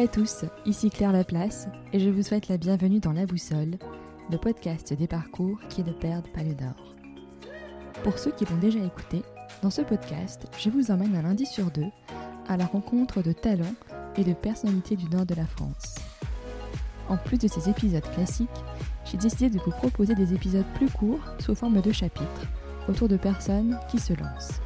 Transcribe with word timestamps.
à 0.00 0.08
tous, 0.08 0.46
ici 0.64 0.88
Claire 0.88 1.12
Laplace 1.12 1.68
et 1.92 2.00
je 2.00 2.08
vous 2.08 2.22
souhaite 2.22 2.48
la 2.48 2.56
bienvenue 2.56 3.00
dans 3.00 3.12
La 3.12 3.26
Boussole, 3.26 3.76
le 4.30 4.38
podcast 4.38 4.94
des 4.94 5.06
parcours 5.06 5.58
qui 5.68 5.84
ne 5.84 5.92
perdent 5.92 6.32
pas 6.32 6.42
le 6.42 6.54
nord. 6.54 6.94
Pour 8.02 8.18
ceux 8.18 8.30
qui 8.30 8.46
l'ont 8.46 8.56
déjà 8.56 8.78
écouté, 8.78 9.20
dans 9.62 9.68
ce 9.68 9.82
podcast, 9.82 10.46
je 10.58 10.70
vous 10.70 10.90
emmène 10.90 11.14
un 11.16 11.20
lundi 11.20 11.44
sur 11.44 11.70
deux 11.70 11.90
à 12.48 12.56
la 12.56 12.64
rencontre 12.64 13.20
de 13.20 13.32
talents 13.32 13.74
et 14.16 14.24
de 14.24 14.32
personnalités 14.32 14.96
du 14.96 15.04
nord 15.10 15.26
de 15.26 15.34
la 15.34 15.44
France. 15.44 15.96
En 17.10 17.18
plus 17.18 17.36
de 17.36 17.48
ces 17.48 17.68
épisodes 17.68 18.10
classiques, 18.14 18.48
j'ai 19.04 19.18
décidé 19.18 19.50
de 19.50 19.58
vous 19.58 19.70
proposer 19.70 20.14
des 20.14 20.32
épisodes 20.32 20.64
plus 20.76 20.88
courts 20.88 21.20
sous 21.40 21.54
forme 21.54 21.82
de 21.82 21.92
chapitres 21.92 22.46
autour 22.88 23.08
de 23.08 23.18
personnes 23.18 23.78
qui 23.90 23.98
se 23.98 24.14
lancent. 24.14 24.62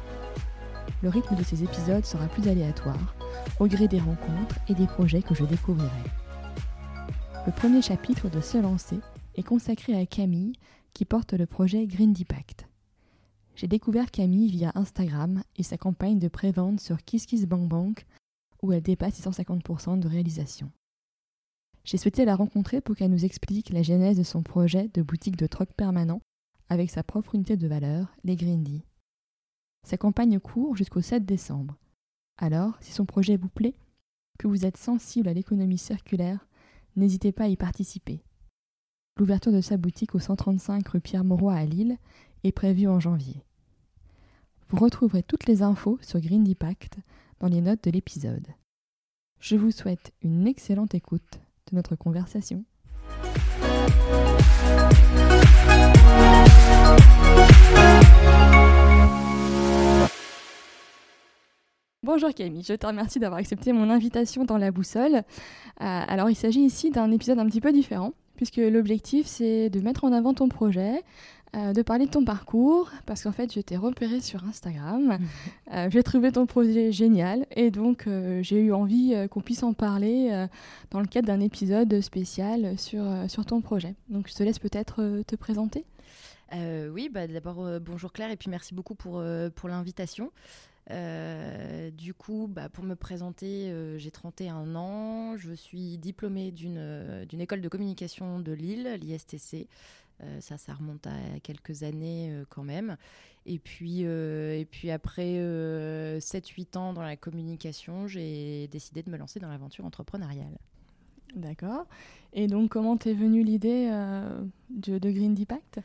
Le 1.03 1.09
rythme 1.09 1.35
de 1.35 1.43
ces 1.43 1.61
épisodes 1.61 2.05
sera 2.05 2.27
plus 2.27 2.47
aléatoire 2.47 3.14
au 3.59 3.67
gré 3.67 3.87
des 3.87 3.99
rencontres 3.99 4.59
et 4.67 4.73
des 4.73 4.87
projets 4.87 5.21
que 5.21 5.35
je 5.35 5.43
découvrirai. 5.43 5.89
Le 7.45 7.51
premier 7.51 7.81
chapitre 7.81 8.29
de 8.29 8.41
Se 8.41 8.57
lancer 8.57 8.99
est 9.35 9.43
consacré 9.43 9.95
à 9.95 10.05
Camille 10.05 10.53
qui 10.93 11.05
porte 11.05 11.33
le 11.33 11.45
projet 11.45 11.85
Green 11.85 12.13
Deepact. 12.13 12.67
J'ai 13.55 13.67
découvert 13.67 14.11
Camille 14.11 14.49
via 14.49 14.71
Instagram 14.75 15.43
et 15.55 15.63
sa 15.63 15.77
campagne 15.77 16.19
de 16.19 16.27
prévente 16.27 16.79
sur 16.79 17.03
KissKissBankBank 17.03 18.05
où 18.61 18.73
elle 18.73 18.81
dépasse 18.81 19.17
les 19.17 19.31
150% 19.31 19.99
de 19.99 20.07
réalisation. 20.07 20.71
J'ai 21.83 21.97
souhaité 21.97 22.25
la 22.25 22.35
rencontrer 22.35 22.81
pour 22.81 22.95
qu'elle 22.95 23.11
nous 23.11 23.25
explique 23.25 23.69
la 23.69 23.83
genèse 23.83 24.17
de 24.17 24.23
son 24.23 24.41
projet 24.41 24.89
de 24.93 25.03
boutique 25.03 25.37
de 25.37 25.47
troc 25.47 25.69
permanent 25.73 26.19
avec 26.69 26.89
sa 26.89 27.03
propre 27.03 27.35
unité 27.35 27.57
de 27.57 27.67
valeur, 27.67 28.15
les 28.23 28.35
Grindy. 28.35 28.83
Sa 29.83 29.97
campagne 29.97 30.39
court 30.39 30.75
jusqu'au 30.75 31.01
7 31.01 31.25
décembre 31.25 31.77
alors, 32.37 32.73
si 32.81 32.91
son 32.91 33.05
projet 33.05 33.37
vous 33.37 33.49
plaît, 33.49 33.75
que 34.37 34.47
vous 34.47 34.65
êtes 34.65 34.77
sensible 34.77 35.29
à 35.29 35.33
l'économie 35.33 35.77
circulaire, 35.77 36.47
n'hésitez 36.95 37.31
pas 37.31 37.45
à 37.45 37.47
y 37.47 37.55
participer. 37.55 38.23
L'ouverture 39.17 39.53
de 39.53 39.61
sa 39.61 39.77
boutique 39.77 40.15
au 40.15 40.19
135 40.19 40.87
rue 40.89 40.99
Pierre-Mauroy 40.99 41.53
à 41.53 41.65
Lille 41.65 41.97
est 42.43 42.51
prévue 42.51 42.87
en 42.87 42.99
janvier. 42.99 43.45
Vous 44.69 44.77
retrouverez 44.77 45.23
toutes 45.23 45.47
les 45.47 45.61
infos 45.61 45.97
sur 46.01 46.19
Green 46.19 46.43
Deepact 46.43 46.97
dans 47.39 47.47
les 47.47 47.61
notes 47.61 47.83
de 47.83 47.91
l'épisode. 47.91 48.47
Je 49.39 49.55
vous 49.55 49.71
souhaite 49.71 50.11
une 50.21 50.47
excellente 50.47 50.95
écoute 50.95 51.39
de 51.71 51.75
notre 51.75 51.95
conversation. 51.95 52.65
Bonjour 62.05 62.31
Camille, 62.35 62.61
je 62.61 62.75
te 62.75 62.85
remercie 62.85 63.17
d'avoir 63.17 63.39
accepté 63.39 63.73
mon 63.73 63.89
invitation 63.89 64.45
dans 64.45 64.59
la 64.59 64.69
boussole. 64.69 65.15
Euh, 65.15 65.21
alors 65.79 66.29
il 66.29 66.35
s'agit 66.35 66.61
ici 66.61 66.91
d'un 66.91 67.09
épisode 67.09 67.39
un 67.39 67.47
petit 67.47 67.61
peu 67.61 67.71
différent, 67.71 68.13
puisque 68.35 68.57
l'objectif 68.57 69.25
c'est 69.25 69.71
de 69.71 69.79
mettre 69.79 70.03
en 70.03 70.11
avant 70.11 70.35
ton 70.35 70.47
projet, 70.47 71.03
euh, 71.55 71.73
de 71.73 71.81
parler 71.81 72.05
de 72.05 72.11
ton 72.11 72.23
parcours, 72.23 72.91
parce 73.07 73.23
qu'en 73.23 73.31
fait 73.31 73.51
je 73.51 73.59
t'ai 73.59 73.75
repéré 73.75 74.21
sur 74.21 74.43
Instagram, 74.43 75.17
euh, 75.73 75.89
j'ai 75.89 76.03
trouvé 76.03 76.31
ton 76.31 76.45
projet 76.45 76.91
génial, 76.91 77.47
et 77.55 77.71
donc 77.71 78.07
j'ai 78.41 78.59
eu 78.59 78.71
envie 78.71 79.15
qu'on 79.31 79.41
puisse 79.41 79.63
en 79.63 79.73
parler 79.73 80.45
dans 80.91 80.99
le 80.99 81.07
cadre 81.07 81.25
d'un 81.25 81.39
épisode 81.39 82.01
spécial 82.01 82.77
sur, 82.77 83.03
sur 83.27 83.47
ton 83.47 83.61
projet. 83.61 83.95
Donc 84.09 84.27
je 84.29 84.35
te 84.35 84.43
laisse 84.43 84.59
peut-être 84.59 85.23
te 85.25 85.35
présenter. 85.35 85.85
oui, 86.53 87.09
bah, 87.11 87.25
d'abord 87.25 87.67
bonjour 87.81 88.13
Claire, 88.13 88.29
et 88.29 88.37
puis 88.37 88.51
merci 88.51 88.75
beaucoup 88.75 88.93
pour, 88.93 89.23
pour 89.55 89.69
l'invitation. 89.69 90.29
Euh, 90.91 91.89
du 91.91 92.13
coup, 92.13 92.47
bah, 92.49 92.69
pour 92.69 92.83
me 92.83 92.95
présenter, 92.95 93.69
euh, 93.71 93.97
j'ai 93.97 94.11
31 94.11 94.75
ans. 94.75 95.37
Je 95.37 95.53
suis 95.53 95.97
diplômée 95.97 96.51
d'une 96.51 96.77
euh, 96.77 97.25
d'une 97.25 97.41
école 97.41 97.61
de 97.61 97.69
communication 97.69 98.39
de 98.39 98.51
Lille, 98.51 98.99
l'ISTC. 99.01 99.67
ça, 100.39 100.57
ça 100.57 100.73
remonte 100.73 101.07
à 101.07 101.39
quelques 101.43 101.83
années 101.83 102.33
quand 102.49 102.63
même. 102.63 102.97
Et 103.45 103.59
puis, 103.59 104.01
et 104.03 104.67
puis 104.71 104.89
après 104.89 105.33
7-8 106.19 106.77
ans 106.77 106.93
dans 106.93 107.03
la 107.03 107.17
communication, 107.17 108.07
j'ai 108.07 108.67
décidé 108.69 109.03
de 109.03 109.09
me 109.09 109.17
lancer 109.17 109.39
dans 109.41 109.49
l'aventure 109.49 109.85
entrepreneuriale. 109.85 110.57
D'accord. 111.35 111.85
Et 112.31 112.47
donc, 112.47 112.69
comment 112.69 112.95
t'es 112.95 113.13
venue 113.13 113.43
l'idée 113.43 113.89
de, 114.69 114.99
de 114.99 115.11
Green 115.11 115.35
Deepact 115.35 115.81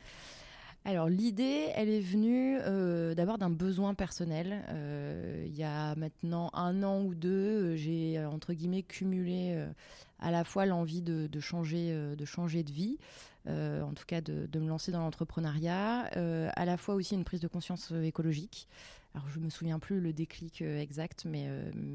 alors 0.83 1.09
l'idée, 1.09 1.69
elle 1.75 1.89
est 1.89 2.01
venue 2.01 2.57
euh, 2.59 3.13
d'abord 3.13 3.37
d'un 3.37 3.51
besoin 3.51 3.93
personnel. 3.93 4.63
Euh, 4.69 5.45
il 5.45 5.55
y 5.55 5.63
a 5.63 5.93
maintenant 5.95 6.49
un 6.53 6.81
an 6.81 7.03
ou 7.03 7.13
deux, 7.13 7.29
euh, 7.29 7.75
j'ai 7.75 8.23
entre 8.25 8.53
guillemets 8.53 8.81
cumulé 8.81 9.55
à 10.19 10.31
la 10.31 10.43
fois 10.43 10.65
l'envie 10.65 11.01
de, 11.01 11.39
changer, 11.39 11.93
de 12.17 12.25
changer 12.25 12.63
de 12.63 12.71
vie, 12.71 12.97
en 13.47 13.93
tout 13.95 14.05
cas 14.07 14.21
de, 14.21 14.59
me 14.59 14.67
lancer 14.67 14.91
dans 14.91 15.01
l'entrepreneuriat, 15.01 16.09
à 16.55 16.65
la 16.65 16.77
fois 16.77 16.95
aussi 16.95 17.15
une 17.15 17.23
prise 17.23 17.41
de 17.41 17.47
conscience 17.47 17.91
écologique. 18.03 18.67
Alors 19.13 19.27
je 19.29 19.39
me 19.39 19.49
souviens 19.49 19.77
plus 19.77 19.99
le 19.99 20.13
déclic 20.13 20.61
exact, 20.61 21.25
mais, 21.25 21.47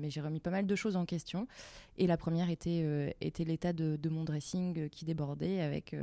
j'ai 0.09 0.21
remis 0.21 0.41
pas 0.41 0.51
mal 0.51 0.67
de 0.67 0.77
choses 0.77 0.97
en 0.97 1.05
question. 1.05 1.47
Et 1.99 2.07
la 2.07 2.17
première 2.17 2.51
était, 2.51 3.17
l'état 3.39 3.73
de, 3.73 4.09
mon 4.09 4.25
dressing 4.25 4.89
qui 4.91 5.05
débordait 5.05 5.61
avec 5.61 5.95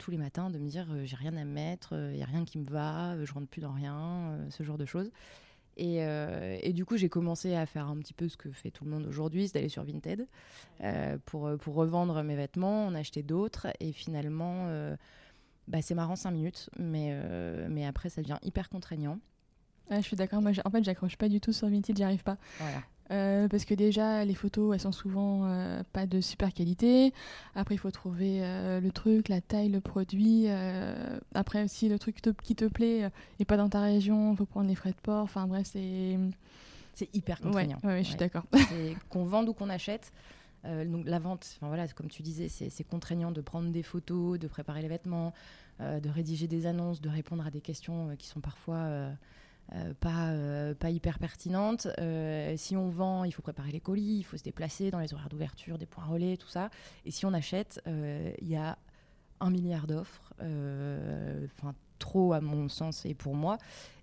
tous 0.00 0.10
les 0.10 0.16
matins 0.16 0.50
de 0.50 0.58
me 0.58 0.68
dire 0.68 0.86
euh, 0.90 1.04
j'ai 1.04 1.16
rien 1.16 1.36
à 1.36 1.44
mettre, 1.44 1.92
il 1.92 1.98
euh, 1.98 2.12
n'y 2.12 2.22
a 2.22 2.26
rien 2.26 2.44
qui 2.44 2.58
me 2.58 2.68
va, 2.68 3.12
euh, 3.12 3.26
je 3.26 3.32
rentre 3.32 3.46
plus 3.46 3.60
dans 3.60 3.72
rien, 3.72 4.38
ce 4.48 4.62
genre 4.64 4.78
de 4.78 4.86
choses. 4.86 5.10
Et, 5.76 6.00
et, 6.62 6.74
du 6.74 6.84
coup, 6.84 6.98
j'ai 6.98 7.08
commencé 7.08 7.54
à 7.54 7.64
faire 7.64 7.86
un 7.86 7.96
petit 8.00 8.12
peu 8.12 8.28
ce 8.28 8.36
que 8.36 8.50
fait 8.50 8.70
tout 8.70 8.84
le 8.84 8.90
monde 8.90 9.06
aujourd'hui, 9.06 9.46
c'est 9.46 9.54
d'aller 9.54 9.70
sur 9.70 9.82
Vinted 9.82 10.26
pour, 11.24 11.50
pour 11.58 11.74
revendre 11.74 12.22
mes 12.22 12.36
vêtements, 12.36 12.86
en 12.86 12.94
acheter 12.94 13.22
d'autres. 13.22 13.68
Et 13.78 13.92
finalement, 13.92 14.68
bah, 15.68 15.80
c'est 15.80 15.94
marrant 15.94 16.16
5 16.16 16.32
minutes, 16.32 16.68
mais, 16.78 17.18
mais 17.70 17.86
après, 17.86 18.10
ça 18.10 18.20
devient 18.20 18.36
hyper 18.42 18.68
contraignant. 18.68 19.20
je 19.90 20.00
suis 20.00 20.16
d'accord. 20.16 20.42
Moi, 20.42 20.50
en 20.62 20.70
fait, 20.70 20.84
j'accroche 20.84 21.16
pas 21.16 21.30
du 21.30 21.40
tout 21.40 21.54
sur 21.54 21.70
Vinted, 21.70 21.96
j'y 21.96 22.02
arrive 22.02 22.24
pas. 22.24 22.36
Voilà. 22.58 22.82
Euh, 23.10 23.48
parce 23.48 23.64
que 23.64 23.74
déjà, 23.74 24.24
les 24.24 24.34
photos, 24.34 24.74
elles 24.74 24.80
sont 24.80 24.92
souvent 24.92 25.44
euh, 25.44 25.82
pas 25.92 26.06
de 26.06 26.20
super 26.20 26.52
qualité. 26.52 27.12
Après, 27.54 27.74
il 27.74 27.78
faut 27.78 27.90
trouver 27.90 28.38
euh, 28.40 28.80
le 28.80 28.90
truc, 28.92 29.28
la 29.28 29.40
taille, 29.40 29.68
le 29.68 29.80
produit. 29.80 30.46
après, 31.34 31.64
aussi, 31.64 31.88
le 31.88 31.98
truc 31.98 32.20
qui 32.42 32.54
te 32.54 32.64
plaît 32.66 33.10
et 33.38 33.44
pas 33.44 33.56
dans 33.56 33.68
ta 33.68 33.80
région, 33.80 34.32
il 34.32 34.36
faut 34.36 34.46
prendre 34.46 34.68
les 34.68 34.74
frais 34.74 34.90
de 34.90 35.00
port. 35.02 35.22
Enfin, 35.22 35.46
bref, 35.46 35.68
c'est. 35.72 36.18
C'est 36.92 37.14
hyper 37.14 37.40
contraignant. 37.40 37.78
Ouais, 37.82 38.02
je 38.02 38.08
suis 38.08 38.16
d'accord. 38.16 38.44
qu'on 39.08 39.24
vende 39.24 39.48
ou 39.48 39.54
qu'on 39.54 39.70
achète. 39.70 40.12
donc 40.64 41.06
la 41.06 41.18
vente, 41.18 41.56
voilà, 41.62 41.88
comme 41.88 42.08
tu 42.08 42.22
disais, 42.22 42.48
c'est 42.48 42.84
contraignant 42.84 43.30
de 43.30 43.40
prendre 43.40 43.70
des 43.70 43.82
photos, 43.82 44.38
de 44.38 44.48
préparer 44.48 44.82
les 44.82 44.88
vêtements, 44.88 45.32
de 45.80 46.08
rédiger 46.10 46.46
des 46.46 46.66
annonces, 46.66 47.00
de 47.00 47.08
répondre 47.08 47.46
à 47.46 47.50
des 47.50 47.60
questions 47.60 48.14
qui 48.18 48.26
sont 48.26 48.40
parfois 48.40 49.08
euh, 49.74 49.94
pas, 50.00 50.30
euh, 50.30 50.74
pas 50.74 50.90
hyper 50.90 51.18
pertinente. 51.18 51.86
Euh, 51.98 52.54
si 52.56 52.76
on 52.76 52.88
vend, 52.88 53.22
il 53.24 53.32
faut 53.32 53.42
préparer 53.42 53.70
les 53.70 53.80
colis, 53.80 54.18
il 54.18 54.24
faut 54.24 54.36
se 54.36 54.42
déplacer 54.42 54.90
dans 54.90 54.98
les 54.98 55.14
horaires 55.14 55.28
d'ouverture, 55.28 55.78
des 55.78 55.86
points 55.86 56.04
relais, 56.04 56.36
tout 56.36 56.48
ça. 56.48 56.70
Et 57.04 57.10
si 57.10 57.24
on 57.24 57.32
achète, 57.32 57.80
il 57.86 58.48
y 58.48 58.56
a 58.56 58.78
un 59.40 59.50
milliard 59.50 59.86
d'offres, 59.86 60.34
enfin 60.38 61.74
trop 61.98 62.32
à 62.32 62.40
mon 62.40 62.68
sens 62.68 63.04
et 63.06 63.14
pour 63.14 63.34
moi. 63.34 63.58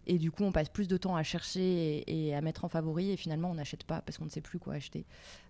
Et 0.10 0.20
du 0.20 0.32
coup, 0.32 0.44
on 0.44 0.54
passe 0.54 0.70
plus 0.70 0.88
de 0.88 0.96
temps 0.96 1.18
à 1.18 1.24
chercher 1.24 2.04
et, 2.08 2.34
à 2.34 2.40
mettre 2.40 2.64
en 2.64 2.70
favori 2.70 3.12
et 3.12 3.18
finalement, 3.18 3.52
on 3.52 3.56
n'achète 3.56 3.84
pas 3.84 4.02
parce 4.02 4.18
qu'on 4.18 4.26
ne 4.26 4.30
sait 4.30 4.40
plus 4.40 4.60
quoi 4.60 4.76
acheter. 4.76 5.06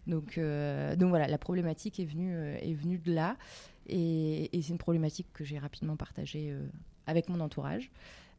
Donc, 0.08 0.40
donc 0.40 1.10
voilà, 1.10 1.28
la 1.28 1.38
problématique 1.38 2.00
est 2.00 2.06
venue, 2.06 2.36
est 2.56 2.74
venue 2.74 2.98
de 2.98 3.14
là. 3.14 3.38
Et, 3.86 4.58
et 4.58 4.62
c'est 4.64 4.70
une 4.70 4.80
problématique 4.80 5.28
que 5.34 5.44
j'ai 5.44 5.60
rapidement 5.60 5.96
partagée 5.96 6.58
avec 7.06 7.30
mon 7.30 7.40
entourage. 7.40 7.92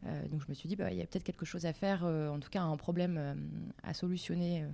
Euh, 0.07 0.29
donc 0.29 0.43
je 0.43 0.47
me 0.49 0.55
suis 0.55 0.69
dit, 0.69 0.77
bah, 0.77 0.91
il 0.91 0.99
y 0.99 1.03
a 1.03 1.07
peut-être 1.07 1.25
quelque 1.25 1.47
chose 1.47 1.67
à 1.67 1.73
faire, 1.73 2.05
euh, 2.05 2.29
en 2.29 2.39
tout 2.39 2.51
cas 2.51 2.63
un 2.63 2.77
problème 2.77 3.17
euh, 3.19 3.35
à 3.83 3.95
solutionner. 3.95 4.65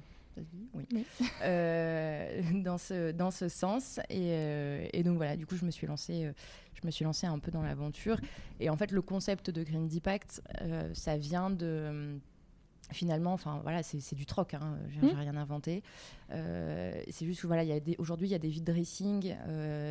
Oui. 0.72 0.84
dans 1.40 2.76
ce 2.76 3.12
dans 3.12 3.30
ce 3.30 3.48
sens 3.48 4.00
et, 4.10 4.88
et, 4.92 5.04
donc 5.04 5.16
voilà 5.16 5.36
du 5.36 5.46
coup 5.46 5.54
je 5.54 5.64
me 5.64 5.70
suis 5.70 5.86
lancée 5.86 6.28
je 6.72 6.80
me 6.84 6.90
suis 6.90 7.04
lancée 7.04 7.28
un 7.28 7.38
peu 7.38 7.52
dans 7.52 7.62
l'aventure 7.62 8.18
et 8.58 8.68
en 8.68 8.76
fait 8.76 8.90
le 8.90 9.00
concept 9.00 9.50
de 9.50 9.62
Green 9.62 9.86
Deepact 9.86 10.42
ça 10.92 11.16
vient 11.18 11.50
de 11.50 12.18
finalement, 12.90 13.32
enfin 13.32 13.60
voilà, 13.62 13.84
c'est 13.84 14.16
du 14.16 14.26
troc, 14.26 14.54
hein, 14.54 14.76
j'ai 14.88 15.06
mmh. 15.06 15.16
rien 15.16 15.36
inventé. 15.36 15.84
c'est 16.30 17.26
juste 17.26 17.42
que 17.42 17.46
voilà, 17.46 17.62
aujourd'hui 17.98 18.26
il 18.26 18.32
y 18.32 18.34
a 18.34 18.40
des 18.40 18.48
vide 18.48 18.64
dressing 18.64 19.36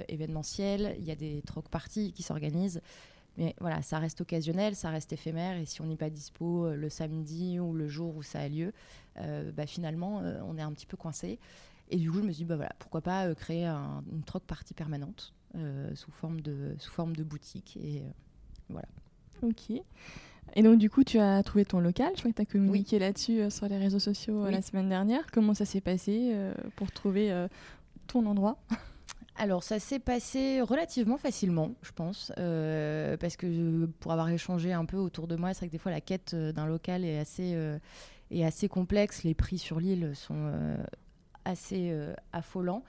événementiels, 0.10 0.98
il 1.00 1.06
y 1.06 1.12
a 1.12 1.16
des 1.16 1.42
troc 1.44 1.70
parties 1.70 2.12
qui 2.12 2.22
s'organisent. 2.22 2.82
Mais 3.38 3.56
voilà, 3.60 3.82
ça 3.82 4.00
reste 4.00 4.22
occasionnel, 4.22 4.76
ça 4.76 4.90
reste 4.90 5.12
éphémère. 5.14 5.58
Et 5.58 5.66
si 5.66 5.82
on 5.82 5.86
n'est 5.86 5.96
pas 5.96 6.10
dispo 6.10 6.66
euh, 6.66 6.76
le 6.76 6.90
samedi 6.90 7.60
ou 7.60 7.74
le 7.74 7.88
jour 7.88 8.16
où 8.16 8.24
ça 8.24 8.40
a 8.40 8.48
lieu, 8.48 8.74
euh, 9.18 9.52
bah, 9.52 9.66
finalement, 9.66 10.22
euh, 10.22 10.40
on 10.46 10.58
est 10.58 10.62
un 10.62 10.72
petit 10.72 10.86
peu 10.86 10.98
coincé. 10.98 11.40
Et 11.90 11.98
du 11.98 12.12
coup, 12.12 12.18
je 12.20 12.24
me 12.24 12.32
suis 12.32 12.44
dit, 12.44 12.46
bah, 12.46 12.56
voilà, 12.56 12.74
pourquoi 12.80 13.02
pas 13.02 13.34
créer 13.36 13.66
une 13.66 14.24
troc 14.26 14.44
partie 14.44 14.74
permanente 14.74 15.34
sous, 15.94 16.12
forme 16.12 16.42
de, 16.42 16.76
sous 16.80 16.92
forme 16.92 17.16
de 17.16 17.24
boutique. 17.24 17.78
Et 17.78 18.02
voilà. 18.70 18.88
Ok. 19.44 19.72
Et 20.56 20.64
donc, 20.64 20.80
du 20.80 20.90
coup, 20.90 21.04
tu 21.04 21.20
as 21.20 21.44
trouvé 21.44 21.66
ton 21.66 21.80
local. 21.80 22.12
Je 22.16 22.22
crois 22.22 22.32
que 22.32 22.36
tu 22.38 22.42
as 22.42 22.46
communiqué 22.46 22.98
là-dessus 22.98 23.52
sur 23.52 23.68
les 23.68 23.78
réseaux 23.78 24.00
sociaux 24.00 24.50
la 24.50 24.62
semaine 24.62 24.90
dernière. 24.90 25.30
Comment 25.32 25.54
ça 25.54 25.66
s'est 25.66 25.82
passé 25.82 26.36
pour 26.76 26.92
trouver 26.92 27.48
ton 28.08 28.26
endroit? 28.26 28.58
Alors 29.36 29.64
ça 29.64 29.80
s'est 29.80 30.00
passé 30.00 30.62
relativement 30.62 31.18
facilement, 31.18 31.74
je 31.82 31.92
pense, 31.92 32.32
parce 32.36 33.36
que 33.36 33.86
pour 34.00 34.12
avoir 34.12 34.30
échangé 34.30 34.74
un 34.74 34.86
peu 34.86 34.98
autour 34.98 35.28
de 35.28 35.36
moi, 35.36 35.54
c'est 35.54 35.60
vrai 35.60 35.68
que 35.68 35.72
des 35.72 35.78
fois 35.78 35.92
la 35.92 36.02
quête 36.02 36.36
d'un 36.36 36.68
local 36.68 37.04
est 37.04 37.18
assez, 37.18 37.58
est 38.30 38.44
assez 38.44 38.70
complexe, 38.70 39.24
les 39.24 39.34
prix 39.34 39.58
sur 39.58 39.80
l'île 39.80 40.12
sont 40.14 40.54
assez 41.46 41.92
affolants. 42.32 42.84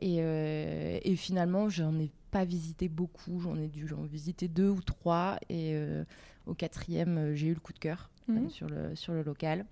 Et, 0.00 0.18
et 0.18 1.16
finalement, 1.16 1.68
j'en 1.68 1.98
ai 1.98 2.10
pas 2.30 2.44
visité 2.44 2.88
beaucoup, 2.88 3.40
j'en 3.40 3.56
ai 3.56 3.68
dû 3.68 3.92
en 3.92 4.02
visiter 4.02 4.48
deux 4.48 4.68
ou 4.68 4.80
trois. 4.80 5.38
Et 5.48 5.72
euh, 5.74 6.04
au 6.46 6.54
quatrième, 6.54 7.18
euh, 7.18 7.34
j'ai 7.34 7.48
eu 7.48 7.54
le 7.54 7.60
coup 7.60 7.72
de 7.72 7.78
cœur 7.78 8.10
euh, 8.28 8.34
mhm. 8.34 8.50
sur, 8.50 8.68
le, 8.68 8.94
sur 8.94 9.12
le 9.12 9.22
local. 9.22 9.66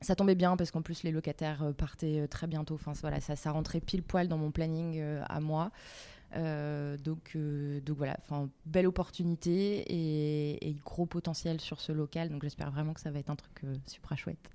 Ça 0.00 0.16
tombait 0.16 0.34
bien 0.34 0.56
parce 0.56 0.70
qu'en 0.70 0.82
plus 0.82 1.04
les 1.04 1.12
locataires 1.12 1.72
partaient 1.76 2.26
très 2.28 2.46
bientôt. 2.46 2.74
Enfin 2.74 2.92
voilà, 3.00 3.20
ça, 3.20 3.36
ça 3.36 3.52
rentrait 3.52 3.80
pile 3.80 4.02
poil 4.02 4.26
dans 4.26 4.38
mon 4.38 4.50
planning 4.50 5.00
à 5.28 5.38
moi. 5.40 5.70
donc, 6.34 7.36
donc 7.36 7.96
voilà, 7.96 8.16
belle 8.66 8.88
opportunité 8.88 9.84
et, 10.66 10.76
gros 10.84 11.06
potentiel 11.06 11.60
sur 11.60 11.80
ce 11.80 11.92
local. 11.92 12.30
Donc 12.30 12.42
j'espère 12.42 12.72
vraiment 12.72 12.94
que 12.94 13.00
ça 13.00 13.12
va 13.12 13.20
être 13.20 13.30
un 13.30 13.36
truc 13.36 13.62
super 13.86 14.18
chouette. 14.18 14.50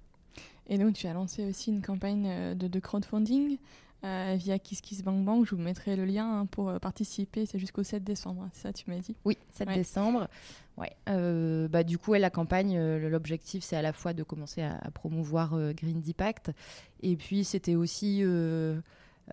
Et 0.68 0.78
donc 0.78 0.96
tu 0.96 1.08
as 1.08 1.14
lancé 1.14 1.46
aussi 1.46 1.72
une 1.72 1.82
campagne 1.82 2.56
de 2.56 2.80
crowdfunding. 2.80 3.58
Euh, 4.04 4.36
via 4.38 4.60
KissKissBankBank. 4.60 5.46
Je 5.46 5.56
vous 5.56 5.62
mettrai 5.62 5.96
le 5.96 6.06
lien 6.06 6.42
hein, 6.42 6.46
pour 6.46 6.70
euh, 6.70 6.78
participer. 6.78 7.48
C'est 7.48 7.58
jusqu'au 7.58 7.82
7 7.82 8.04
décembre, 8.04 8.44
hein, 8.44 8.50
c'est 8.54 8.64
ça 8.64 8.74
tu 8.74 8.90
m'as 8.90 9.00
dit? 9.00 9.16
Oui, 9.26 9.38
7 9.50 9.70
décembre. 9.70 10.28
Ouais. 10.78 10.92
Euh, 11.10 11.68
bah, 11.68 11.84
du 11.84 11.98
coup, 11.98 12.14
la 12.14 12.30
campagne, 12.30 12.80
l'objectif, 12.80 13.64
c'est 13.64 13.76
à 13.76 13.82
la 13.82 13.94
fois 13.94 14.14
de 14.14 14.22
commencer 14.22 14.62
à, 14.62 14.78
à 14.78 14.92
promouvoir 14.92 15.58
Green 15.74 16.00
Deepact 16.02 16.52
et 17.02 17.16
puis 17.16 17.44
c'était 17.44 17.76
aussi 17.76 18.24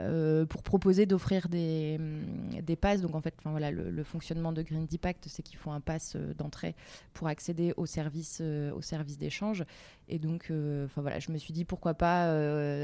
euh, 0.01 0.45
pour 0.45 0.65
proposer 0.65 1.07
d'offrir 1.07 1.49
des, 1.49 1.99
mm, 1.99 2.63
des 2.63 2.75
passes. 2.75 3.01
Donc 3.01 3.15
en 3.15 3.21
fait, 3.21 3.35
voilà, 3.45 3.71
le, 3.71 4.03
fonctionnement 4.03 4.53
de 4.53 4.61
Green 4.63 4.87
Deepact, 4.87 5.27
c'est 5.29 5.43
qu'ils 5.43 5.59
font 5.59 5.73
un 5.73 5.81
pass 5.81 6.15
euh, 6.17 6.35
d'entrée 6.35 6.75
pour 7.13 7.29
accéder 7.29 7.73
au 7.77 7.87
service, 7.87 8.39
euh, 8.41 8.73
au 8.73 8.83
service 8.83 9.19
d'échange. 9.19 9.65
Et 10.09 10.19
donc, 10.19 10.51
enfin 10.85 11.01
voilà, 11.01 11.19
je 11.19 11.31
me 11.31 11.39
suis 11.39 11.55
dit 11.55 11.65
pourquoi 11.65 11.95
pas 11.95 12.29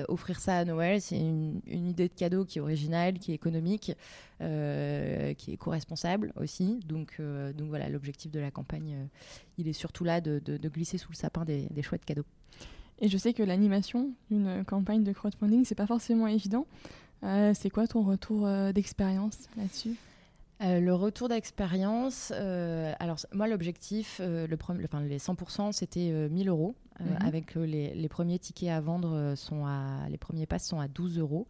offrir 0.09 0.41
ça 0.41 0.57
à 0.57 0.65
Noël. 0.65 1.03
C'est 1.03 1.19
une, 1.19 1.61
idée 1.67 2.09
de 2.09 2.15
cadeau 2.15 2.47
qui 2.47 2.59
est 2.59 2.63
originale, 2.63 3.19
qui 3.19 3.33
est 3.33 3.35
économique, 3.35 3.93
qui 4.39 5.53
est 5.53 5.57
co-responsable 5.59 6.33
aussi. 6.37 6.81
Donc, 6.87 7.21
donc 7.21 7.69
voilà, 7.69 7.91
l'objectif 7.91 8.31
de 8.31 8.41
la 8.41 8.51
campagne, 8.51 9.07
il 9.59 9.69
est 9.69 9.75
surtout 9.75 10.05
là 10.05 10.23
de, 10.23 10.39
de, 10.39 10.69
glisser 10.71 10.97
sous 10.97 11.11
le 11.13 11.17
sapin 11.17 11.45
des, 11.45 11.67
des 11.69 11.83
chouettes 11.83 12.07
cadeaux. 12.07 12.25
Et 13.01 13.09
je 13.09 13.19
sais 13.19 13.33
que 13.33 13.43
l'animation 13.43 14.13
d'une 14.31 14.65
campagne 14.65 15.05
de 15.05 15.13
crowdfunding, 15.13 15.65
c'est 15.67 15.75
pas 15.75 15.87
forcément 15.87 16.27
évident. 16.27 16.67
Euh, 17.23 17.53
c'est 17.55 17.71
quoi 17.71 17.87
ton 17.87 18.03
retour 18.03 18.47
euh, 18.47 18.73
d'expérience 18.73 19.49
là-dessus? 19.57 19.97
Euh, 20.63 20.81
le 20.81 20.95
retour 20.95 21.29
d'expérience, 21.29 22.33
alors 22.33 23.17
moi 23.33 23.49
l'objectif, 23.49 24.21
le 24.23 24.59
enfin, 24.85 25.01
les 25.01 25.19
100%, 25.19 25.73
c'était 25.73 26.29
1000 26.29 26.49
euros. 26.49 26.75
Mhm. 27.01 27.17
Avec 27.27 27.55
les, 27.55 27.95
les, 27.95 28.09
premiers 28.11 28.39
tickets 28.39 28.69
à 28.69 28.79
vendre, 28.79 29.33
sont 29.35 29.65
à, 29.65 30.07
les 30.11 30.19
premiers 30.19 30.45
passes 30.45 30.69
sont 30.69 30.81
à 30.81 30.87
12 30.87 31.19
euros. 31.19 31.47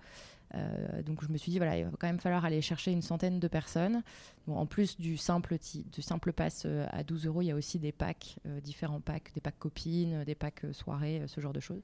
Euh, 0.54 1.02
donc 1.02 1.22
je 1.22 1.28
me 1.30 1.36
suis 1.36 1.52
dit, 1.52 1.58
voilà, 1.58 1.76
il 1.78 1.84
va 1.84 1.90
quand 1.98 2.06
même 2.06 2.18
falloir 2.18 2.44
aller 2.44 2.60
chercher 2.60 2.92
une 2.92 3.02
centaine 3.02 3.38
de 3.38 3.48
personnes. 3.48 4.02
en 4.48 4.66
plus 4.66 4.98
du 4.98 5.16
simple, 5.16 5.56
du 5.92 6.02
simple 6.02 6.32
pass 6.32 6.64
euh, 6.66 6.86
à 6.90 7.04
12 7.04 7.26
euros, 7.26 7.42
il 7.42 7.46
y 7.46 7.50
a 7.50 7.54
aussi 7.54 7.78
des 7.78 7.92
packs, 7.92 8.36
euh, 8.46 8.60
différents 8.60 9.00
packs, 9.00 9.32
des 9.34 9.40
packs 9.40 9.58
copines, 9.58 10.24
des 10.24 10.34
packs 10.34 10.62
soirées, 10.72 11.22
ce 11.26 11.40
genre 11.40 11.52
de 11.52 11.60
choses. 11.60 11.82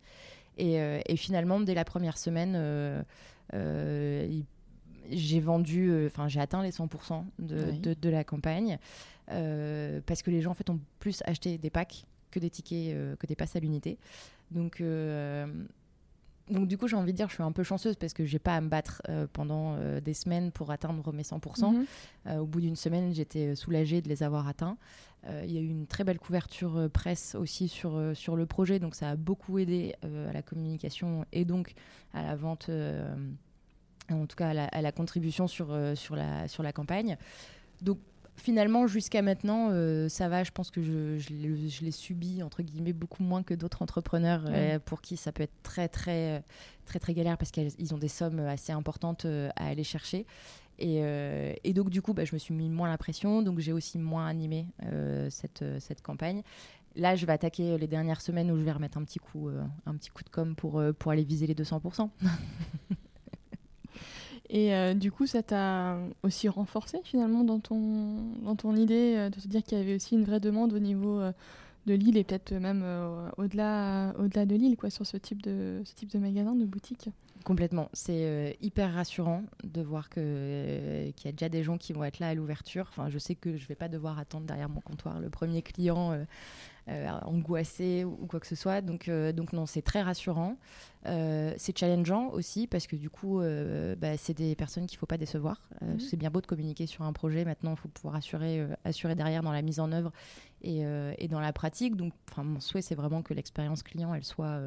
Et, 0.58 1.16
finalement, 1.16 1.60
dès 1.60 1.74
la 1.74 1.84
première 1.84 2.16
semaine, 2.16 3.04
j'ai 5.10 5.40
vendu, 5.40 6.06
enfin 6.06 6.28
j'ai 6.28 6.40
atteint 6.40 6.62
les 6.62 6.70
100% 6.70 7.24
de, 7.38 7.94
de, 7.94 8.08
la 8.08 8.24
campagne 8.24 8.78
parce 9.26 10.22
que 10.22 10.30
les 10.30 10.40
gens 10.40 10.52
en 10.52 10.54
fait 10.54 10.70
ont 10.70 10.80
plus 10.98 11.22
acheté 11.26 11.58
des 11.58 11.68
packs 11.68 12.06
que 12.30 12.38
des 12.38 12.48
tickets, 12.48 13.18
que 13.18 13.26
des 13.26 13.36
passes 13.36 13.54
à 13.54 13.60
l'unité. 13.60 13.98
Donc 14.50 14.82
donc 16.48 16.68
du 16.68 16.78
coup, 16.78 16.86
j'ai 16.86 16.96
envie 16.96 17.12
de 17.12 17.16
dire, 17.16 17.28
je 17.28 17.34
suis 17.34 17.42
un 17.42 17.52
peu 17.52 17.64
chanceuse 17.64 17.96
parce 17.96 18.12
que 18.12 18.24
j'ai 18.24 18.38
pas 18.38 18.54
à 18.54 18.60
me 18.60 18.68
battre 18.68 19.02
euh, 19.08 19.26
pendant 19.32 19.74
euh, 19.74 20.00
des 20.00 20.14
semaines 20.14 20.52
pour 20.52 20.70
atteindre 20.70 21.12
mes 21.12 21.24
100%. 21.24 21.72
Mhm. 21.72 21.86
Euh, 22.26 22.38
au 22.38 22.46
bout 22.46 22.60
d'une 22.60 22.76
semaine, 22.76 23.12
j'étais 23.12 23.56
soulagée 23.56 24.00
de 24.00 24.08
les 24.08 24.22
avoir 24.22 24.46
atteints. 24.48 24.76
Il 25.42 25.50
y 25.50 25.58
a 25.58 25.60
eu 25.60 25.66
une 25.66 25.88
très 25.88 26.04
belle 26.04 26.20
couverture 26.20 26.88
presse 26.92 27.34
aussi 27.34 27.66
sur, 27.66 28.00
sur 28.14 28.36
le 28.36 28.46
projet, 28.46 28.78
donc 28.78 28.94
ça 28.94 29.10
a 29.10 29.16
beaucoup 29.16 29.58
aidé 29.58 29.96
à 30.04 30.32
la 30.32 30.40
communication 30.40 31.26
et 31.32 31.44
donc 31.44 31.74
à 32.14 32.22
la 32.22 32.36
vente, 32.36 32.70
en 34.08 34.26
tout 34.26 34.36
cas 34.36 34.50
à 34.50 34.54
la, 34.54 34.66
à 34.66 34.80
la 34.82 34.92
contribution 34.92 35.48
sur, 35.48 35.76
sur, 35.96 36.14
la, 36.14 36.46
sur 36.46 36.62
la 36.62 36.72
campagne. 36.72 37.16
Donc 37.82 37.98
finalement, 38.36 38.86
jusqu'à 38.86 39.22
maintenant, 39.22 39.70
euh, 39.70 40.08
ça 40.08 40.28
va. 40.28 40.44
Je 40.44 40.50
pense 40.50 40.70
que 40.70 40.82
je, 40.82 41.18
je 41.18 41.84
l'ai 41.84 41.90
subi, 41.90 42.42
entre 42.42 42.62
guillemets, 42.62 42.92
beaucoup 42.92 43.22
moins 43.22 43.42
que 43.42 43.54
d'autres 43.54 43.82
entrepreneurs 43.82 44.44
euh, 44.46 44.78
pour 44.78 45.00
qui 45.00 45.16
ça 45.16 45.32
peut 45.32 45.42
être 45.42 45.62
très, 45.62 45.88
très, 45.88 46.44
très, 46.84 46.98
très 46.98 47.14
galère 47.14 47.38
parce 47.38 47.50
qu'ils 47.50 47.94
ont 47.94 47.98
des 47.98 48.08
sommes 48.08 48.40
assez 48.40 48.72
importantes 48.72 49.24
euh, 49.24 49.48
à 49.56 49.66
aller 49.66 49.84
chercher. 49.84 50.26
Et, 50.78 51.00
et 51.64 51.72
donc, 51.72 51.88
du 51.88 52.02
coup, 52.02 52.12
bah, 52.12 52.26
je 52.26 52.34
me 52.34 52.38
suis 52.38 52.52
mis 52.52 52.68
moins 52.68 52.90
la 52.90 52.98
pression. 52.98 53.40
Donc, 53.40 53.60
j'ai 53.60 53.72
aussi 53.72 53.96
moins 53.98 54.26
animé 54.26 54.66
cette, 55.30 55.64
cette 55.78 56.02
campagne. 56.02 56.42
Là, 56.96 57.16
je 57.16 57.24
vais 57.24 57.32
attaquer 57.32 57.78
les 57.78 57.86
dernières 57.86 58.20
semaines 58.20 58.50
où 58.50 58.58
je 58.58 58.62
vais 58.62 58.72
remettre 58.72 58.98
un 58.98 59.04
petit 59.04 59.18
coup, 59.18 59.48
un 59.86 59.96
petit 59.96 60.10
coup 60.10 60.22
de 60.22 60.28
com 60.28 60.54
pour, 60.54 60.82
pour 60.98 61.12
aller 61.12 61.24
viser 61.24 61.46
les 61.46 61.54
200%. 61.54 62.10
Et 64.48 64.74
euh, 64.74 64.94
du 64.94 65.10
coup, 65.10 65.26
ça 65.26 65.42
t'a 65.42 65.98
aussi 66.22 66.48
renforcé 66.48 66.98
finalement 67.04 67.44
dans 67.44 67.58
ton, 67.58 68.16
dans 68.44 68.56
ton 68.56 68.76
idée 68.76 69.14
euh, 69.16 69.30
de 69.30 69.40
se 69.40 69.48
dire 69.48 69.62
qu'il 69.62 69.78
y 69.78 69.80
avait 69.80 69.96
aussi 69.96 70.14
une 70.14 70.24
vraie 70.24 70.40
demande 70.40 70.72
au 70.72 70.78
niveau 70.78 71.20
euh, 71.20 71.32
de 71.86 71.94
l'île 71.94 72.16
et 72.16 72.24
peut-être 72.24 72.52
même 72.52 72.84
au-delà 73.36 74.12
au 74.18 74.26
-delà 74.26 74.44
de 74.44 74.56
l'île 74.56 74.76
quoi, 74.76 74.90
sur 74.90 75.06
ce 75.06 75.16
type, 75.16 75.42
de, 75.42 75.82
ce 75.84 75.94
type 75.94 76.10
de 76.10 76.18
magasin, 76.18 76.54
de 76.54 76.64
boutique. 76.64 77.10
Complètement. 77.44 77.90
C'est 77.92 78.56
hyper 78.60 78.92
rassurant 78.92 79.44
de 79.62 79.82
voir 79.82 80.10
qu'il 80.10 80.22
y 80.24 81.28
a 81.28 81.32
déjà 81.32 81.48
des 81.48 81.62
gens 81.62 81.78
qui 81.78 81.92
vont 81.92 82.02
être 82.02 82.18
là 82.18 82.30
à 82.30 82.34
l'ouverture. 82.34 82.86
Enfin, 82.88 83.08
je 83.08 83.18
sais 83.18 83.36
que 83.36 83.56
je 83.56 83.62
ne 83.62 83.68
vais 83.68 83.76
pas 83.76 83.88
devoir 83.88 84.18
attendre 84.18 84.46
derrière 84.46 84.68
mon 84.68 84.80
comptoir 84.80 85.20
le 85.20 85.30
premier 85.30 85.62
client 85.62 86.12
angoissé 86.88 88.04
ou, 88.04 88.26
quoi 88.26 88.40
que 88.40 88.46
ce 88.46 88.54
soit. 88.54 88.80
Donc, 88.80 89.08
euh, 89.08 89.32
donc 89.32 89.52
non, 89.52 89.66
c'est 89.66 89.82
très 89.82 90.02
rassurant. 90.02 90.56
Euh, 91.06 91.52
c'est 91.56 91.76
challengeant 91.76 92.30
aussi 92.30 92.66
parce 92.66 92.86
que 92.86 92.96
du 92.96 93.10
coup, 93.10 93.40
bah, 93.98 94.16
c'est 94.16 94.34
des 94.34 94.54
personnes 94.54 94.86
qu'il 94.86 94.96
ne 94.96 95.00
faut 95.00 95.06
pas 95.06 95.18
décevoir. 95.18 95.60
Mhm. 95.80 96.00
C'est 96.00 96.16
bien 96.16 96.30
beau 96.30 96.40
de 96.40 96.46
communiquer 96.46 96.86
sur 96.86 97.04
un 97.04 97.12
projet. 97.12 97.44
Maintenant, 97.44 97.72
il 97.72 97.76
faut 97.76 97.88
pouvoir 97.88 98.16
assurer, 98.16 98.66
assurer 98.84 99.14
derrière 99.14 99.42
dans 99.42 99.52
la 99.52 99.62
mise 99.62 99.80
en 99.80 99.92
œuvre 99.92 100.12
et, 100.62 100.82
et 101.18 101.28
dans 101.28 101.40
la 101.40 101.52
pratique. 101.52 101.96
Donc, 101.96 102.12
mon 102.36 102.60
souhait, 102.60 102.82
c'est 102.82 102.94
vraiment 102.94 103.22
que 103.22 103.34
l'expérience 103.34 103.82
client, 103.82 104.14
elle 104.14 104.24
soit 104.24 104.60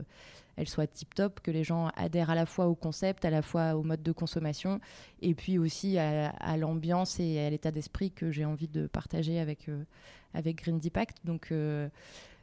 elle 0.59 0.67
soit 0.67 0.87
tip 0.87 1.15
top, 1.15 1.39
que 1.39 1.51
les 1.51 1.63
gens 1.63 1.89
adhèrent 1.95 2.29
à 2.29 2.35
la 2.35 2.45
fois 2.45 2.67
au 2.67 2.75
concept, 2.75 3.23
à 3.23 3.29
la 3.29 3.41
fois 3.41 3.75
au 3.75 3.83
mode 3.83 4.03
de 4.03 4.11
consommation, 4.11 4.81
et 5.21 5.33
puis 5.33 5.57
aussi 5.57 5.97
à, 5.97 6.57
l'ambiance 6.57 7.17
et 7.21 7.39
à 7.39 7.49
l'état 7.49 7.71
d'esprit 7.71 8.11
que 8.11 8.29
j'ai 8.29 8.43
envie 8.43 8.67
de 8.67 8.85
partager 8.85 9.39
avec, 9.39 9.69
avec 10.33 10.63
Green 10.63 10.79
Deepact. 10.79 11.17
Donc, 11.25 11.47
euh, 11.51 11.89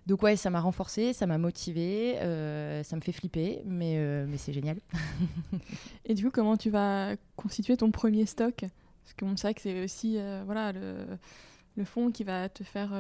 donc 0.07 0.23
ouais, 0.23 0.37
ça 0.37 0.51
m'a 0.51 0.61
renforcé, 0.61 1.13
ça 1.13 1.27
m'a 1.27 1.39
motivé, 1.39 2.19
euh, 2.19 2.83
ça 2.83 2.97
me 2.97 3.01
fait 3.01 3.13
flipper, 3.13 3.63
mais, 3.65 3.95
euh, 3.97 4.27
mais 4.29 4.37
c'est 4.37 4.53
génial. 4.53 4.79
Et 6.05 6.15
du 6.15 6.25
coup, 6.25 6.31
comment 6.31 6.57
tu 6.57 6.71
vas 6.71 7.17
constituer 7.37 7.77
ton 7.77 7.91
premier 7.91 8.27
stock? 8.27 8.61
Parce 8.61 9.15
que 9.17 9.25
on 9.25 9.37
sait 9.37 9.55
que 9.55 9.61
c'est 9.61 9.85
aussi 9.85 10.19
voilà, 10.45 10.73
le, 10.73 10.97
le 11.77 11.85
fond 11.85 12.11
qui 12.11 12.25
va 12.25 12.49
te 12.49 12.65
faire, 12.65 12.91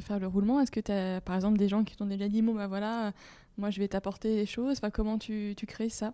faire 0.00 0.18
le 0.18 0.26
roulement. 0.26 0.60
Est-ce 0.60 0.72
que 0.72 0.80
tu 0.80 0.90
as 0.90 1.20
par 1.20 1.36
exemple 1.36 1.58
des 1.58 1.68
gens 1.68 1.84
qui 1.84 1.96
t'ont 1.96 2.06
déjà 2.06 2.28
dit, 2.28 2.42
bon 2.42 2.54
bah 2.54 2.66
voilà, 2.66 3.12
moi 3.56 3.70
je 3.70 3.78
vais 3.78 3.86
t'apporter 3.86 4.34
des 4.34 4.46
choses, 4.46 4.78
enfin, 4.78 4.90
comment 4.90 5.16
tu, 5.16 5.54
tu 5.56 5.66
crées 5.66 5.90
ça? 5.90 6.12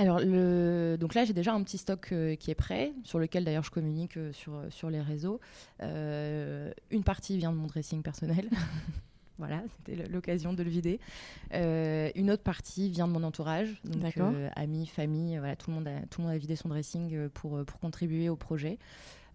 Alors, 0.00 0.20
le... 0.20 0.96
donc 0.98 1.14
là, 1.14 1.26
j'ai 1.26 1.34
déjà 1.34 1.52
un 1.52 1.62
petit 1.62 1.76
stock 1.76 2.08
euh, 2.12 2.34
qui 2.34 2.50
est 2.50 2.54
prêt, 2.54 2.92
sur 3.04 3.18
lequel 3.18 3.44
d'ailleurs 3.44 3.64
je 3.64 3.70
communique 3.70 4.16
euh, 4.16 4.32
sur, 4.32 4.54
euh, 4.54 4.70
sur 4.70 4.88
les 4.88 5.00
réseaux. 5.00 5.40
une 5.80 7.04
partie 7.04 7.36
vient 7.36 7.52
de 7.52 7.56
mon 7.56 7.66
dressing 7.66 8.02
personnel. 8.02 8.48
voilà, 9.38 9.62
c'était 9.76 10.08
l'occasion 10.08 10.54
de 10.54 10.62
le 10.62 10.70
vider. 10.70 11.00
une 11.52 12.30
autre 12.30 12.42
partie 12.42 12.88
vient 12.88 13.06
de 13.06 13.12
mon 13.12 13.22
entourage, 13.22 13.80
donc 13.84 14.14
amis, 14.56 14.86
famille, 14.86 15.36
voilà, 15.36 15.54
tout 15.56 15.70
le 15.70 15.76
monde 15.76 15.88
a, 15.88 16.00
tout 16.06 16.22
le 16.22 16.26
monde 16.26 16.34
a 16.34 16.38
vidé 16.38 16.56
son 16.56 16.70
dressing 16.70 17.28
pour, 17.28 17.62
pour 17.66 17.78
contribuer 17.78 18.30
au 18.30 18.36
projet. 18.36 18.78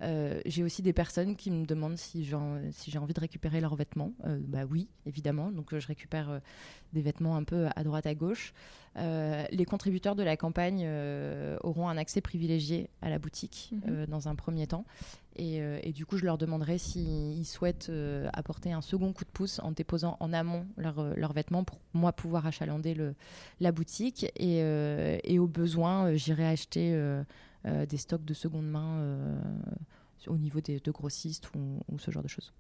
Euh, 0.02 0.42
j'ai 0.46 0.64
aussi 0.64 0.82
des 0.82 0.94
personnes 0.94 1.36
qui 1.36 1.52
me 1.52 1.66
demandent 1.66 1.98
si 1.98 2.26
j'ai 2.26 2.38
si 2.72 2.98
envie 2.98 3.14
de 3.14 3.20
récupérer 3.20 3.62
leurs 3.62 3.76
vêtements. 3.76 4.14
Euh, 4.26 4.40
bah 4.42 4.66
oui, 4.70 4.88
évidemment. 5.06 5.52
Donc 5.52 5.74
euh, 5.74 5.80
je 5.80 5.88
récupère 5.88 6.42
des 6.94 7.02
vêtements 7.02 7.36
un 7.36 7.44
peu 7.44 7.68
à 7.76 7.84
droite, 7.84 8.06
à 8.06 8.16
gauche. 8.16 8.54
les 8.96 9.66
contributeurs 9.68 10.16
de 10.16 10.24
la 10.24 10.38
campagne 10.38 10.88
auront 11.62 11.90
un 11.90 11.98
accès 11.98 12.22
privilégié 12.22 12.90
à 13.02 13.10
la 13.10 13.20
boutique 13.20 13.74
mhm. 13.86 14.06
dans 14.08 14.28
un 14.28 14.36
premier 14.36 14.68
temps. 14.68 14.86
Et, 15.38 15.92
du 15.94 16.06
coup, 16.06 16.16
je 16.16 16.24
leur 16.24 16.38
demanderai 16.38 16.78
s'ils 16.78 17.46
souhaitent 17.46 17.92
apporter 18.32 18.72
un 18.72 18.80
second 18.80 19.12
coup 19.12 19.26
de 19.26 19.30
pouce 19.30 19.60
en 19.60 19.72
déposant 19.72 20.16
en 20.22 20.32
amont 20.32 20.66
leurs 20.78 21.34
vêtements 21.34 21.66
pour 21.66 21.78
moi 21.94 22.14
pouvoir 22.14 22.48
achalander 22.48 22.94
le, 22.94 23.16
la 23.60 23.74
boutique. 23.74 24.32
Et, 24.38 24.60
et 24.60 25.40
au 25.40 25.48
besoin, 25.48 26.16
j'irai 26.16 26.48
acheter 26.48 26.96
des 27.66 27.98
stocks 27.98 28.24
de 28.26 28.34
seconde 28.34 28.68
main 28.68 29.00
euh, 29.00 29.40
au 30.28 30.38
niveau 30.38 30.62
des, 30.62 30.80
de 30.80 30.92
grossistes 30.92 31.50
ou, 31.56 32.00
ce 32.00 32.12
genre 32.12 32.24
de 32.24 32.28
choses. 32.28 32.54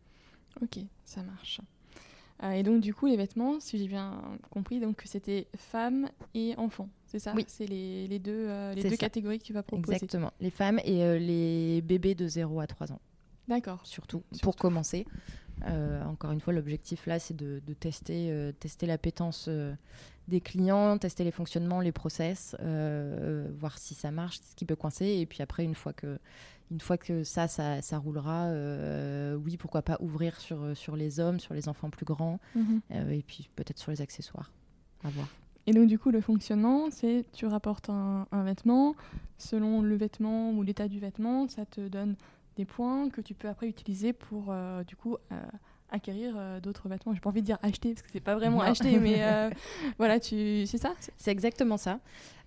Ok, 0.61 0.79
ça 1.03 1.21
marche. 1.23 1.61
Euh, 2.43 2.51
et 2.51 2.63
donc, 2.63 2.81
du 2.81 2.93
coup, 2.93 3.05
les 3.05 3.15
vêtements, 3.15 3.59
si 3.59 3.77
j'ai 3.77 3.87
bien 3.87 4.21
compris, 4.49 4.79
donc 4.79 5.01
c'était 5.05 5.47
femmes 5.55 6.09
et 6.33 6.53
enfants, 6.57 6.89
c'est 7.05 7.19
ça? 7.19 7.33
Oui. 7.35 7.45
C'est 7.47 7.65
les, 7.65 8.07
les, 8.07 8.19
deux, 8.19 8.49
les 8.75 8.83
deux 8.83 8.97
catégories 8.97 9.39
que 9.39 9.45
tu 9.45 9.53
vas 9.53 9.63
proposer? 9.63 9.93
Exactement, 9.93 10.31
les 10.39 10.49
femmes 10.49 10.79
et 10.83 11.19
les 11.19 11.81
bébés 11.81 12.15
de 12.15 12.27
0 12.27 12.59
à 12.59 12.67
3 12.67 12.91
ans. 12.91 12.99
D'accord. 13.47 13.85
Surtout, 13.85 14.23
pour 14.41 14.55
commencer. 14.55 15.05
Encore 15.63 16.31
une 16.31 16.41
fois, 16.41 16.53
l'objectif 16.53 17.05
là, 17.05 17.19
c'est 17.19 17.35
de, 17.35 17.61
de, 17.65 17.73
tester, 17.73 18.51
tester 18.59 18.85
l'appétence 18.85 19.49
des 20.27 20.41
clients, 20.41 20.97
tester 20.97 21.23
les 21.23 21.31
fonctionnements, 21.31 21.81
les 21.81 21.91
process, 21.91 22.55
euh, 22.61 23.47
voir 23.59 23.77
si 23.77 23.93
ça 23.93 24.11
marche, 24.11 24.39
ce 24.39 24.55
qui 24.55 24.65
peut 24.65 24.75
coincer. 24.75 25.05
Et 25.05 25.25
puis 25.25 25.41
après, 25.41 25.63
une 25.63 25.75
fois 25.75 25.93
que, 25.93 26.17
une 26.71 26.79
fois 26.79 26.97
que 26.97 27.23
ça, 27.23 27.47
ça, 27.47 27.81
ça 27.81 27.97
roulera, 27.97 28.45
euh, 28.45 29.35
oui, 29.35 29.57
pourquoi 29.57 29.81
pas 29.81 29.97
ouvrir 29.99 30.39
sur, 30.39 30.75
sur 30.75 30.95
les 30.95 31.19
hommes, 31.19 31.39
sur 31.39 31.53
les 31.53 31.69
enfants 31.69 31.89
plus 31.89 32.05
grands, 32.05 32.39
mhm. 32.55 32.81
euh, 32.91 33.09
et 33.11 33.21
puis 33.21 33.49
peut-être 33.55 33.77
sur 33.77 33.91
les 33.91 34.01
accessoires. 34.01 34.51
À 35.03 35.09
voir. 35.09 35.27
Et 35.67 35.73
donc, 35.73 35.87
du 35.87 35.97
coup, 35.97 36.11
le 36.11 36.21
fonctionnement, 36.21 36.89
c'est 36.91 37.25
tu 37.33 37.45
rapportes 37.45 37.89
un, 37.89 38.27
un, 38.31 38.43
vêtement, 38.43 38.95
selon 39.37 39.81
le 39.81 39.95
vêtement 39.95 40.51
ou 40.51 40.63
l'état 40.63 40.87
du 40.87 40.99
vêtement, 40.99 41.47
ça 41.47 41.65
te 41.65 41.87
donne 41.87 42.15
des 42.55 42.65
points 42.65 43.09
que 43.09 43.21
tu 43.21 43.33
peux 43.33 43.49
après 43.49 43.67
utiliser 43.67 44.13
pour, 44.13 44.53
du 44.87 44.95
coup, 44.95 45.17
acquérir 45.91 46.33
euh, 46.37 46.59
d'autres 46.59 46.89
vêtements. 46.89 47.13
J'ai 47.13 47.19
pas 47.19 47.29
envie 47.29 47.41
de 47.41 47.45
dire 47.45 47.59
acheter 47.61 47.93
parce 47.93 48.01
que 48.01 48.09
c'est 48.11 48.19
pas 48.19 48.35
vraiment 48.35 48.61
acheter, 48.61 48.99
mais 48.99 49.23
euh, 49.23 49.49
voilà, 49.97 50.19
tu, 50.19 50.65
c'est 50.65 50.77
ça? 50.77 50.93
C'est 51.17 51.31
exactement 51.31 51.77
ça. 51.77 51.99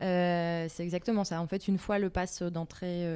Euh, 0.03 0.67
c'est 0.69 0.83
exactement 0.85 1.25
ça. 1.25 1.41
En 1.41 1.47
fait, 1.47 1.69
une 1.69 1.79
fois 1.79 1.99
le 1.99 2.11
pass 2.11 2.43
d'entrée 2.43 3.07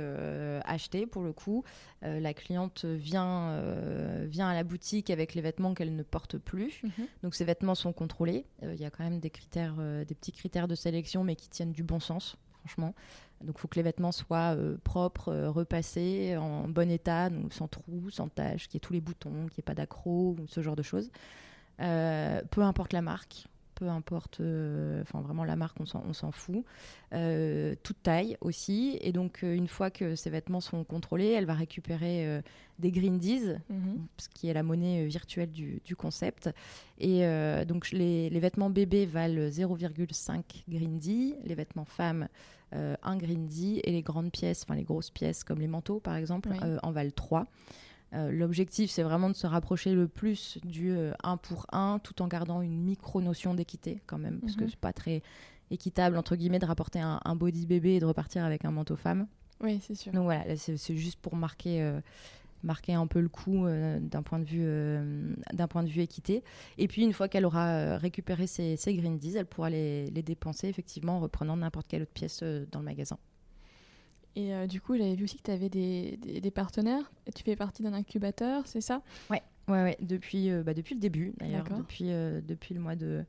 acheté, 0.64 1.06
pour 1.06 1.22
le 1.22 1.32
coup, 1.32 1.64
la 2.02 2.34
cliente 2.34 2.84
vient 2.84 3.60
vient 4.24 4.48
à 4.48 4.54
la 4.54 4.64
boutique 4.64 5.10
avec 5.10 5.34
les 5.34 5.42
vêtements 5.42 5.74
qu'elle 5.74 5.94
ne 5.94 6.02
porte 6.02 6.38
plus. 6.38 6.82
Mhm. 6.82 7.06
Donc 7.22 7.34
ces 7.34 7.44
vêtements 7.44 7.74
sont 7.74 7.92
contrôlés. 7.92 8.46
Il 8.62 8.80
y 8.80 8.84
a 8.84 8.90
quand 8.90 9.04
même 9.04 9.20
des 9.20 9.30
critères, 9.30 9.76
des 9.76 10.14
petits 10.14 10.32
critères 10.32 10.68
de 10.68 10.74
sélection, 10.74 11.24
mais 11.24 11.36
qui 11.36 11.48
tiennent 11.48 11.72
du 11.72 11.82
bon 11.82 12.00
sens, 12.00 12.36
Donc 12.78 13.56
il 13.56 13.58
faut 13.58 13.68
que 13.68 13.76
les 13.76 13.82
vêtements 13.82 14.12
soient 14.12 14.54
euh, 14.56 14.76
propres, 14.84 15.28
euh, 15.32 15.50
repassés, 15.50 16.36
en 16.36 16.68
bon 16.68 16.90
état, 16.90 17.28
sans 17.50 17.68
trous, 17.68 18.10
sans 18.10 18.28
taches, 18.28 18.68
qu'il 18.68 18.74
y 18.74 18.76
ait 18.78 18.80
tous 18.80 18.92
les 18.92 19.00
boutons, 19.00 19.30
qu'il 19.30 19.58
n'y 19.58 19.60
ait 19.60 19.62
pas 19.62 19.74
d'accro, 19.74 20.36
ce 20.48 20.60
genre 20.62 20.76
de 20.76 20.82
choses. 20.82 21.10
Euh, 21.80 22.42
peu 22.50 22.62
importe 22.62 22.92
la 22.92 23.02
marque, 23.02 23.46
peu 23.82 23.88
importe, 23.88 24.40
enfin 25.02 25.20
vraiment 25.22 25.42
la 25.42 25.56
marque, 25.56 25.78
on 25.80 26.12
s'en 26.12 26.30
fout. 26.30 26.64
toute 27.10 28.02
taille 28.02 28.36
aussi. 28.40 28.96
Et 29.00 29.10
donc 29.10 29.42
une 29.42 29.66
fois 29.66 29.90
que 29.90 30.14
ces 30.14 30.30
vêtements 30.30 30.60
sont 30.60 30.84
contrôlés, 30.84 31.30
elle 31.30 31.46
va 31.46 31.54
récupérer 31.54 32.42
des 32.78 32.92
grindies, 32.92 33.54
mhm. 33.68 34.06
ce 34.18 34.28
qui 34.28 34.48
est 34.48 34.54
la 34.54 34.62
monnaie 34.62 35.06
virtuelle 35.06 35.50
du, 35.50 35.96
concept. 35.96 36.50
Et 36.98 37.26
donc 37.66 37.90
les, 37.90 38.30
les, 38.30 38.40
vêtements 38.40 38.70
bébés 38.70 39.06
valent 39.06 39.48
0,5 39.48 40.42
grindy, 40.68 41.34
les 41.44 41.54
vêtements 41.56 41.84
femmes 41.84 42.28
euh, 42.74 42.94
un 43.02 43.16
grindy 43.18 43.80
et 43.84 43.92
les 43.92 44.00
grandes 44.00 44.30
pièces, 44.30 44.62
enfin 44.64 44.74
les 44.74 44.84
grosses 44.84 45.10
pièces 45.10 45.44
comme 45.44 45.58
les 45.58 45.66
manteaux 45.66 46.00
par 46.00 46.16
exemple, 46.16 46.48
euh, 46.62 46.78
en 46.82 46.90
valent 46.90 47.10
3. 47.14 47.46
Euh, 48.14 48.30
l'objectif, 48.30 48.90
c'est 48.90 49.02
vraiment 49.02 49.30
de 49.30 49.34
se 49.34 49.46
rapprocher 49.46 49.94
le 49.94 50.06
plus 50.08 50.58
du 50.64 50.94
1 51.22 51.36
pour 51.38 51.66
1 51.72 52.00
tout 52.00 52.20
en 52.22 52.28
gardant 52.28 52.60
une 52.60 52.82
micro-notion 52.82 53.54
d'équité 53.54 54.02
quand 54.06 54.18
même, 54.18 54.40
parce 54.40 54.56
que 54.56 54.64
mhm. 54.64 54.70
c'est 54.70 54.80
pas 54.80 54.92
très 54.92 55.22
équitable, 55.70 56.18
entre 56.18 56.36
guillemets, 56.36 56.58
de 56.58 56.66
rapporter 56.66 57.00
un, 57.00 57.20
un, 57.24 57.34
body 57.34 57.66
bébé 57.66 57.94
et 57.94 58.00
de 58.00 58.04
repartir 58.04 58.44
avec 58.44 58.64
un 58.64 58.70
manteau 58.70 58.96
femme. 58.96 59.26
Oui, 59.62 59.80
c'est 59.80 59.94
sûr. 59.94 60.12
Donc 60.12 60.24
voilà, 60.24 60.56
c'est 60.56 60.96
juste 60.96 61.20
pour 61.20 61.36
marquer 61.36 62.00
marquer 62.64 62.94
un 62.94 63.06
peu 63.06 63.20
le 63.20 63.28
coup 63.28 63.66
euh, 63.66 63.98
d'un 64.00 64.22
point 64.22 64.38
de 64.38 64.44
vue 64.44 64.62
euh, 64.64 65.34
d'un 65.52 65.68
point 65.68 65.82
de 65.82 65.88
vue 65.88 66.00
équité. 66.00 66.42
Et 66.78 66.88
puis 66.88 67.02
une 67.02 67.12
fois 67.12 67.28
qu'elle 67.28 67.44
aura 67.44 67.68
euh, 67.68 67.96
récupéré 67.96 68.46
ses, 68.46 68.76
ses 68.76 68.94
grindies, 68.94 69.36
elle 69.36 69.46
pourra 69.46 69.70
les, 69.70 70.06
les, 70.10 70.22
dépenser 70.22 70.68
effectivement 70.68 71.16
en 71.16 71.20
reprenant 71.20 71.56
n'importe 71.56 71.88
quelle 71.88 72.02
autre 72.02 72.12
pièce 72.12 72.42
dans 72.42 72.78
le 72.78 72.84
magasin. 72.84 73.18
Et 74.34 74.66
du 74.66 74.80
coup, 74.80 74.96
j'avais 74.96 75.14
vu 75.14 75.24
aussi 75.24 75.36
que 75.36 75.42
tu 75.42 75.50
avais 75.50 75.68
des, 75.68 76.16
des, 76.16 76.50
partenaires. 76.50 77.10
Tu 77.34 77.42
fais 77.42 77.54
partie 77.54 77.82
d'un 77.82 77.92
incubateur, 77.92 78.66
c'est 78.66 78.80
ça? 78.80 79.02
Ouais, 79.28 79.42
ouais, 79.68 79.82
ouais. 79.82 79.96
Depuis, 80.00 80.50
bah, 80.62 80.72
depuis 80.72 80.94
le 80.94 81.00
début, 81.00 81.34
d'ailleurs. 81.38 81.64
Depuis, 81.64 82.04
depuis 82.04 82.72
le, 82.72 82.80
mois 82.80 82.96
de, 82.96 83.24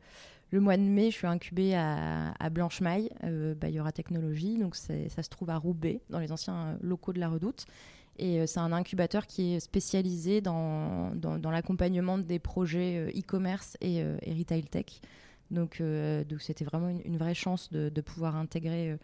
le 0.51 0.61
mois 0.61 0.77
de 0.77 0.81
mai, 0.81 1.11
je 1.11 1.17
suis 1.17 1.27
incubée 1.27 1.75
à, 1.75 2.31
à 2.39 2.49
Blanche-Maille, 2.49 3.09
Bayora 3.59 3.91
Technologies. 3.91 4.57
Donc, 4.57 4.75
ça 4.75 5.23
se 5.23 5.29
trouve 5.29 5.49
à 5.49 5.57
Roubaix, 5.57 5.99
dans 6.09 6.19
les 6.19 6.31
anciens 6.31 6.77
locaux 6.81 7.11
de 7.11 7.19
la 7.19 7.27
Redoute. 7.27 7.65
Et 8.17 8.39
euh, 8.39 8.45
c'est 8.45 8.59
un 8.59 8.71
incubateur 8.71 9.25
qui 9.25 9.55
est 9.55 9.59
spécialisé 9.59 10.41
dans, 10.41 11.11
dans, 11.15 11.51
l'accompagnement 11.51 12.17
des 12.17 12.39
projets 12.39 12.97
euh, 12.97 13.19
e-commerce 13.19 13.75
et, 13.81 14.03
euh, 14.03 14.17
et, 14.21 14.33
retail 14.33 14.63
tech. 14.63 14.85
Donc, 15.51 15.81
donc 15.81 16.41
c'était 16.41 16.65
vraiment 16.65 16.89
une, 16.89 17.17
vraie 17.17 17.35
chance 17.35 17.71
de, 17.71 17.89
de 17.89 18.01
pouvoir 18.01 18.35
intégrer 18.35 18.97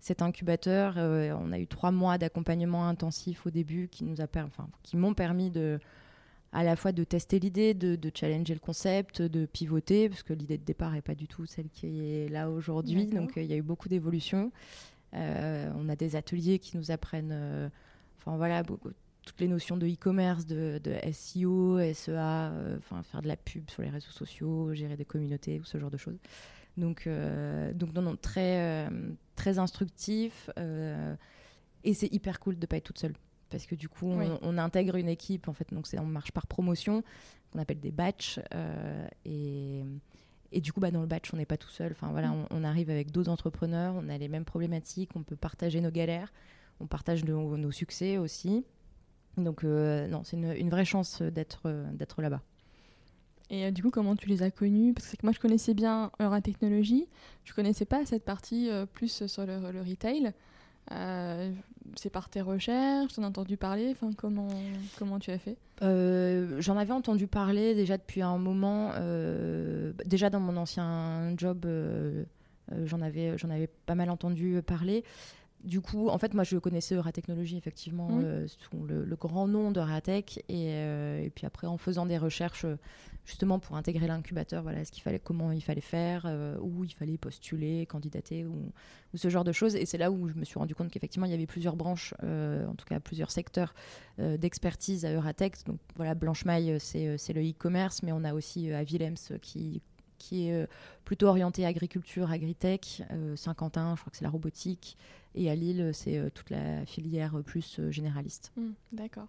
cet 0.00 0.22
incubateur. 0.22 0.94
on 0.96 1.52
a 1.52 1.58
eu 1.58 1.66
trois 1.66 1.90
mois 1.90 2.18
d'accompagnement 2.18 2.88
intensif 2.88 3.46
au 3.46 3.50
début 3.50 3.88
qui 3.88 4.04
nous 4.04 4.20
a 4.20 4.26
enfin, 4.36 4.68
qui 4.82 4.96
m'ont 4.96 5.14
permis 5.14 5.50
de 5.50 5.78
à 6.52 6.64
la 6.64 6.74
fois 6.74 6.90
de 6.90 7.04
tester 7.04 7.38
l'idée, 7.38 7.74
de, 7.74 7.94
de, 7.94 8.10
challenger 8.12 8.54
le 8.54 8.60
concept, 8.60 9.22
de 9.22 9.46
pivoter, 9.46 10.08
parce 10.08 10.24
que 10.24 10.32
l'idée 10.32 10.58
de 10.58 10.64
départ 10.64 10.90
n'est 10.90 11.00
pas 11.00 11.14
du 11.14 11.28
tout 11.28 11.46
celle 11.46 11.68
qui 11.68 12.04
est 12.04 12.28
là 12.28 12.50
aujourd'hui. 12.50 13.06
Donc 13.06 13.34
il 13.36 13.44
y 13.44 13.52
a 13.52 13.56
eu 13.56 13.62
beaucoup 13.62 13.88
d'évolutions. 13.88 14.50
on 15.12 15.88
a 15.88 15.96
des 15.96 16.16
ateliers 16.16 16.58
qui 16.58 16.76
nous 16.76 16.90
apprennent 16.90 17.70
Enfin 18.20 18.36
voilà, 18.36 18.62
toutes 18.62 19.40
les 19.40 19.48
notions 19.48 19.76
de 19.76 19.86
e-commerce, 19.86 20.46
de, 20.46 20.80
SEO, 21.12 21.78
SEA, 21.92 22.10
euh, 22.10 22.76
enfin 22.78 23.02
faire 23.02 23.22
de 23.22 23.28
la 23.28 23.36
pub 23.36 23.68
sur 23.70 23.82
les 23.82 23.88
réseaux 23.88 24.10
sociaux, 24.10 24.74
gérer 24.74 24.96
des 24.96 25.04
communautés 25.04 25.58
ou 25.58 25.64
ce 25.64 25.78
genre 25.78 25.90
de 25.90 25.96
choses. 25.96 26.18
Donc, 26.76 27.06
euh, 27.06 27.72
donc 27.72 27.94
non, 27.94 28.02
non, 28.02 28.16
très, 28.16 28.86
euh, 28.88 28.90
très 29.40 29.58
instructif. 29.58 30.50
et 30.56 31.94
c'est 31.94 32.12
hyper 32.12 32.40
cool 32.40 32.56
de 32.56 32.60
ne 32.60 32.66
pas 32.66 32.76
être 32.76 32.84
toute 32.84 32.98
seule. 32.98 33.14
Parce 33.50 33.66
que 33.66 33.74
du 33.74 33.88
coup, 33.88 34.06
on, 34.06 34.58
intègre 34.58 34.96
une 34.96 35.08
équipe, 35.08 35.48
en 35.48 35.52
fait, 35.52 35.72
donc 35.72 35.86
on 35.98 36.04
marche 36.04 36.30
par 36.30 36.46
promotion, 36.46 37.02
qu'on 37.52 37.58
appelle 37.58 37.80
des 37.80 37.90
batchs. 37.90 38.38
et, 39.24 39.84
et 40.52 40.60
du 40.60 40.72
coup, 40.72 40.80
bah, 40.80 40.90
dans 40.90 41.00
le 41.00 41.06
batch, 41.06 41.32
on 41.34 41.36
n'est 41.36 41.46
pas 41.46 41.56
tout 41.56 41.70
seul. 41.70 41.92
Enfin, 41.92 42.10
voilà, 42.12 42.28
mm. 42.28 42.46
on, 42.50 42.64
arrive 42.64 42.90
avec 42.90 43.10
d'autres 43.10 43.30
entrepreneurs, 43.30 43.94
on 43.96 44.08
a 44.08 44.18
les 44.18 44.28
mêmes 44.28 44.44
problématiques, 44.44 45.10
on 45.16 45.22
peut 45.22 45.36
partager 45.36 45.80
nos 45.80 45.90
galères 45.90 46.32
on 46.80 46.86
partage 46.86 47.24
nos, 47.24 47.70
succès 47.70 48.18
aussi. 48.18 48.64
Donc 49.36 49.64
euh, 49.64 50.08
non, 50.08 50.24
c'est 50.24 50.36
une, 50.36 50.70
vraie 50.70 50.84
chance 50.84 51.22
d'être 51.22 51.62
euh, 51.66 51.88
d'être 51.92 52.20
là-bas. 52.20 52.42
Et 53.50 53.66
euh, 53.66 53.70
du 53.70 53.82
coup, 53.82 53.90
comment 53.90 54.16
tu 54.16 54.28
les 54.28 54.42
as 54.42 54.50
connus? 54.50 54.94
Parce 54.94 55.10
que 55.10 55.18
moi, 55.22 55.32
je 55.32 55.40
connaissais 55.40 55.74
bien 55.74 56.10
Eura 56.20 56.40
Technologie. 56.40 57.06
Je 57.44 57.52
connaissais 57.52 57.84
pas 57.84 58.04
cette 58.06 58.24
partie 58.24 58.70
plus 58.94 59.26
sur 59.26 59.44
le, 59.44 59.80
retail. 59.80 60.32
c'est 61.96 62.10
par 62.10 62.28
tes 62.28 62.40
recherches, 62.40 63.14
t'en 63.14 63.24
as 63.24 63.28
entendu 63.28 63.56
parler? 63.56 63.88
Enfin, 63.90 64.10
comment 64.16 64.48
comment 64.98 65.18
tu 65.18 65.30
as 65.30 65.38
fait? 65.38 65.56
J'en 65.80 66.76
avais 66.76 66.92
entendu 66.92 67.26
parler 67.26 67.74
déjà 67.74 67.96
depuis 67.96 68.22
un 68.22 68.38
moment. 68.38 68.92
déjà 70.04 70.30
dans 70.30 70.40
mon 70.40 70.56
ancien 70.56 71.34
job, 71.36 71.66
j'en 72.84 73.00
avais 73.00 73.36
j'en 73.36 73.50
avais 73.50 73.68
pas 73.86 73.96
mal 73.96 74.10
entendu 74.10 74.62
parler 74.64 75.02
du 75.62 75.80
coup, 75.80 76.08
en 76.08 76.16
fait, 76.16 76.32
moi, 76.32 76.44
je 76.44 76.56
connaissais 76.56 76.94
Euratechnologie, 76.94 77.56
effectivement, 77.56 78.08
euh, 78.12 78.46
sous 78.46 78.84
le, 78.84 79.04
grand 79.16 79.46
nom 79.46 79.70
d'Euratech. 79.70 80.38
Et, 80.48 80.72
euh, 80.74 81.22
et 81.22 81.30
puis 81.30 81.46
après, 81.46 81.66
en 81.66 81.76
faisant 81.76 82.06
des 82.06 82.16
recherches, 82.16 82.64
justement, 83.26 83.58
pour 83.58 83.76
intégrer 83.76 84.06
l'incubateur, 84.06 84.62
voilà, 84.62 84.84
ce 84.84 84.90
qu'il 84.90 85.02
fallait, 85.02 85.18
comment 85.18 85.52
il 85.52 85.60
fallait 85.60 85.82
faire, 85.82 86.24
euh, 86.24 86.56
où 86.60 86.84
il 86.84 86.92
fallait 86.92 87.18
postuler, 87.18 87.84
candidater, 87.86 88.46
ou, 88.46 88.72
ce 89.14 89.28
genre 89.28 89.44
de 89.44 89.52
choses. 89.52 89.76
Et 89.76 89.84
c'est 89.84 89.98
là 89.98 90.10
où 90.10 90.28
je 90.28 90.34
me 90.34 90.44
suis 90.44 90.58
rendu 90.58 90.74
compte 90.74 90.90
qu'effectivement, 90.90 91.26
il 91.26 91.32
y 91.32 91.34
avait 91.34 91.46
plusieurs 91.46 91.76
branches, 91.76 92.14
en 92.22 92.74
tout 92.76 92.86
cas 92.86 93.00
plusieurs 93.00 93.30
secteurs 93.30 93.74
d'expertise 94.18 95.04
à 95.04 95.12
Euratech. 95.12 95.64
Donc 95.66 95.78
voilà, 95.96 96.14
Blanche 96.14 96.44
Maille, 96.44 96.78
c'est 96.78 97.32
le 97.32 97.42
e-commerce, 97.42 98.02
mais 98.02 98.12
on 98.12 98.22
a 98.22 98.34
aussi 98.34 98.72
à 98.72 98.82
Willems 98.82 99.38
qui 99.42 99.82
qui 100.20 100.48
est 100.48 100.68
plutôt 101.04 101.26
orienté 101.26 101.66
agriculture, 101.66 102.30
agritech. 102.30 103.02
Saint-Quentin, 103.34 103.94
je 103.96 104.00
crois 104.00 104.10
que 104.10 104.16
c'est 104.16 104.24
la 104.24 104.30
robotique. 104.30 104.96
Et 105.34 105.50
à 105.50 105.54
Lille, 105.54 105.90
c'est 105.92 106.30
toute 106.34 106.50
la 106.50 106.84
filière 106.86 107.34
plus 107.44 107.80
généraliste. 107.90 108.52
Mmh, 108.56 108.70
d'accord. 108.92 109.26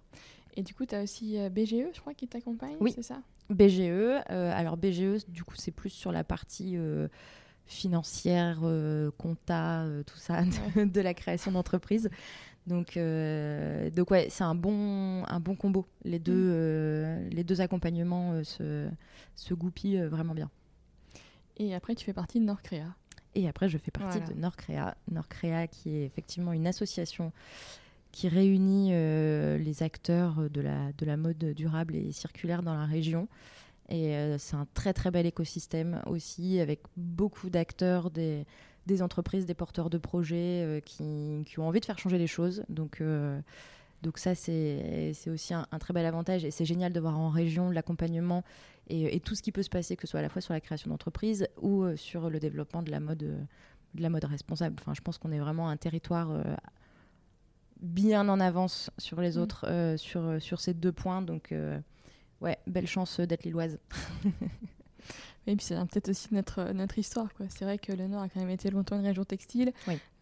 Et 0.56 0.64
du 0.64 0.74
coup, 0.74 0.86
tu 0.86 0.94
as 0.94 1.02
aussi 1.02 1.38
BGE, 1.50 1.94
je 1.94 2.00
crois, 2.02 2.14
qui 2.14 2.28
t'accompagne, 2.28 2.76
oui. 2.80 2.92
c'est 2.94 3.04
ça? 3.04 3.22
BGE. 3.50 4.22
alors 4.28 4.78
BGE, 4.78 5.26
du 5.28 5.44
coup, 5.44 5.56
c'est 5.56 5.72
plus 5.72 5.90
sur 5.90 6.12
la 6.12 6.24
partie 6.24 6.78
financière, 7.72 8.60
euh, 8.64 9.12
compta, 9.18 9.84
euh, 9.84 10.04
tout 10.04 10.18
ça, 10.18 10.44
de, 10.76 11.02
la 11.02 11.14
création 11.14 11.52
d'entreprise. 11.52 12.10
Donc, 12.68 12.96
euh, 12.96 13.90
donc 13.90 14.12
ouais, 14.12 14.28
c'est 14.30 14.44
un 14.44 14.56
bon, 14.56 15.24
un 15.26 15.40
bon 15.40 15.56
combo. 15.56 15.88
Les 16.04 16.20
deux, 16.20 16.34
mm. 16.34 16.52
euh, 16.54 17.30
les 17.30 17.44
deux 17.44 17.62
accompagnements 17.62 18.44
se, 18.44 18.88
se 19.36 19.54
goupillent 19.54 20.06
vraiment 20.06 20.36
bien. 20.36 20.52
Et 21.58 21.76
après, 21.76 21.96
tu 21.96 22.06
fais 22.06 22.14
partie 22.14 22.40
de 22.40 22.46
Nordcrea. 22.46 22.96
Et 23.36 23.48
après, 23.48 23.70
je 23.70 23.78
fais 23.78 23.92
partie 23.92 24.20
de 24.20 24.34
Nordcrea. 24.34 24.96
Nordcrea, 25.10 25.68
qui 25.68 25.96
est 25.96 26.06
effectivement 26.06 26.54
une 26.54 26.68
association 26.68 27.32
qui 28.12 28.28
réunit 28.28 28.92
les 28.92 29.84
acteurs 29.84 30.50
de 30.50 30.60
la, 30.60 30.92
de 30.98 31.06
la 31.06 31.16
mode 31.16 31.38
durable 31.38 31.96
et 31.96 32.12
circulaire 32.12 32.62
dans 32.62 32.74
la 32.74 32.86
région. 32.86 33.30
Et 33.92 34.16
euh, 34.16 34.38
c'est 34.38 34.56
un 34.56 34.66
très 34.74 34.94
très 34.94 35.12
bel 35.12 35.26
écosystème 35.26 36.02
aussi, 36.08 36.62
avec 36.62 36.80
beaucoup 36.96 37.50
d'acteurs, 37.50 38.10
des, 38.10 38.46
des, 38.86 39.02
entreprises, 39.02 39.46
des 39.46 39.54
porteurs 39.54 39.90
de 39.90 39.98
projets 39.98 40.64
euh, 40.64 40.80
qui, 40.80 41.44
qui, 41.46 41.60
ont 41.60 41.68
envie 41.68 41.82
de 41.82 41.86
faire 41.86 42.00
changer 42.00 42.18
les 42.18 42.28
choses. 42.28 42.64
Donc, 42.70 43.02
euh, 43.02 43.40
donc 44.02 44.18
ça, 44.18 44.36
c'est 44.36 45.14
aussi 45.28 45.54
un, 45.54 45.66
très 45.80 45.94
bel 45.94 46.06
avantage. 46.06 46.46
Et 46.46 46.52
c'est 46.52 46.66
génial 46.66 46.94
de 46.94 47.00
voir 47.00 47.18
en 47.18 47.30
région 47.30 47.70
l'accompagnement 47.70 48.44
et, 48.88 49.16
et, 49.16 49.20
tout 49.20 49.36
ce 49.36 49.42
qui 49.42 49.52
peut 49.52 49.64
se 49.64 49.70
passer, 49.70 49.96
que 49.96 50.08
ce 50.08 50.12
soit 50.12 50.20
à 50.20 50.24
la 50.24 50.30
fois 50.30 50.42
sur 50.42 50.54
la 50.54 50.62
création 50.62 50.90
d'entreprises 50.90 51.48
ou 51.62 51.86
sur 51.96 52.30
le 52.30 52.40
développement 52.40 52.82
de 52.82 52.92
la 52.92 53.00
mode, 53.00 53.20
de 53.20 54.02
la 54.02 54.10
mode 54.10 54.26
responsable. 54.26 54.76
Enfin, 54.80 54.94
je 54.94 55.02
pense 55.02 55.18
qu'on 55.18 55.32
est 55.32 55.40
vraiment 55.40 55.70
un 55.70 55.78
territoire 55.78 56.44
bien 57.80 58.28
en 58.28 58.40
avance 58.40 58.90
sur 58.98 59.22
les 59.22 59.38
mmh. 59.38 59.42
autres, 59.42 59.96
sur, 59.98 60.42
sur 60.42 60.60
ces 60.60 60.74
deux 60.74 60.92
points. 60.92 61.22
Donc 61.22 61.54
ouais, 62.42 62.58
belle 62.68 62.88
chance 62.88 63.20
d'être 63.20 63.44
lilloise. 63.44 63.80
Et 65.48 65.56
puis 65.56 65.66
c'est 65.66 65.76
peut-être 65.76 66.10
aussi 66.10 66.28
notre, 66.32 66.72
notre 66.74 66.98
histoire. 67.00 67.30
C'est 67.50 67.66
vrai 67.66 67.78
que 67.78 67.92
le 67.92 68.08
Nord 68.08 68.22
a 68.22 68.30
quand 68.30 68.40
même 68.40 68.50
été 68.50 68.70
longtemps 68.70 68.98
une 68.98 69.06
région 69.06 69.24
textile, 69.24 69.74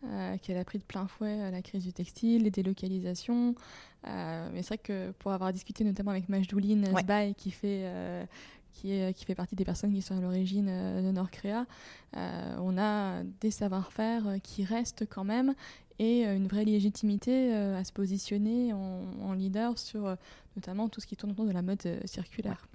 euh, 0.05 0.37
qu'elle 0.37 0.57
a 0.57 0.63
pris 0.63 0.77
de 0.77 0.83
plein 0.83 1.07
fouet 1.07 1.41
euh, 1.41 1.51
la 1.51 1.61
crise 1.61 1.83
du 1.83 1.91
textile, 1.91 2.43
les 2.43 2.51
délocalisations. 2.51 3.53
Euh, 4.07 4.49
mais 4.53 4.61
c'est 4.61 4.69
vrai 4.69 4.77
que 4.77 5.11
pour 5.19 5.33
avoir 5.33 5.51
discuté 5.51 5.83
notamment 5.83 6.11
avec 6.11 6.29
Majdouline 6.29 6.87
ouais. 6.93 7.33
qui 7.37 7.51
fait... 7.51 7.85
qui, 8.71 8.93
est, 8.93 9.13
qui 9.13 9.25
fait 9.25 9.35
partie 9.35 9.55
des 9.55 9.65
personnes 9.65 9.93
qui 9.93 10.01
sont 10.01 10.17
à 10.17 10.21
l'origine 10.21 10.67
de 10.67 11.11
Nord-Créa, 11.11 11.65
on 12.13 12.77
a 12.77 13.23
des 13.41 13.51
savoir-faire 13.51 14.37
qui 14.41 14.63
restent 14.63 15.05
quand 15.09 15.25
même 15.25 15.53
et 15.97 16.23
une 16.23 16.47
vraie 16.47 16.63
légitimité 16.63 17.53
à 17.53 17.83
se 17.83 17.91
positionner 17.91 18.71
en, 18.71 19.33
leader 19.33 19.77
sur 19.77 20.15
notamment 20.55 20.87
tout 20.87 21.01
ce 21.01 21.07
qui 21.07 21.17
tourne 21.17 21.33
autour 21.33 21.45
de 21.45 21.51
la 21.51 21.61
mode 21.61 21.99
circulaire. 22.05 22.69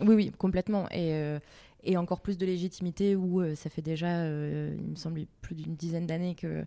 Oui, 0.00 0.14
oui, 0.14 0.32
complètement. 0.38 0.88
Et, 0.90 1.14
euh, 1.14 1.38
et 1.82 1.96
encore 1.96 2.20
plus 2.20 2.38
de 2.38 2.46
légitimité 2.46 3.16
où 3.16 3.40
euh, 3.40 3.54
ça 3.54 3.70
fait 3.70 3.82
déjà, 3.82 4.20
euh, 4.20 4.74
il 4.78 4.90
me 4.90 4.96
semble, 4.96 5.26
plus 5.40 5.54
d'une 5.54 5.74
dizaine 5.74 6.06
d'années 6.06 6.34
que, 6.34 6.64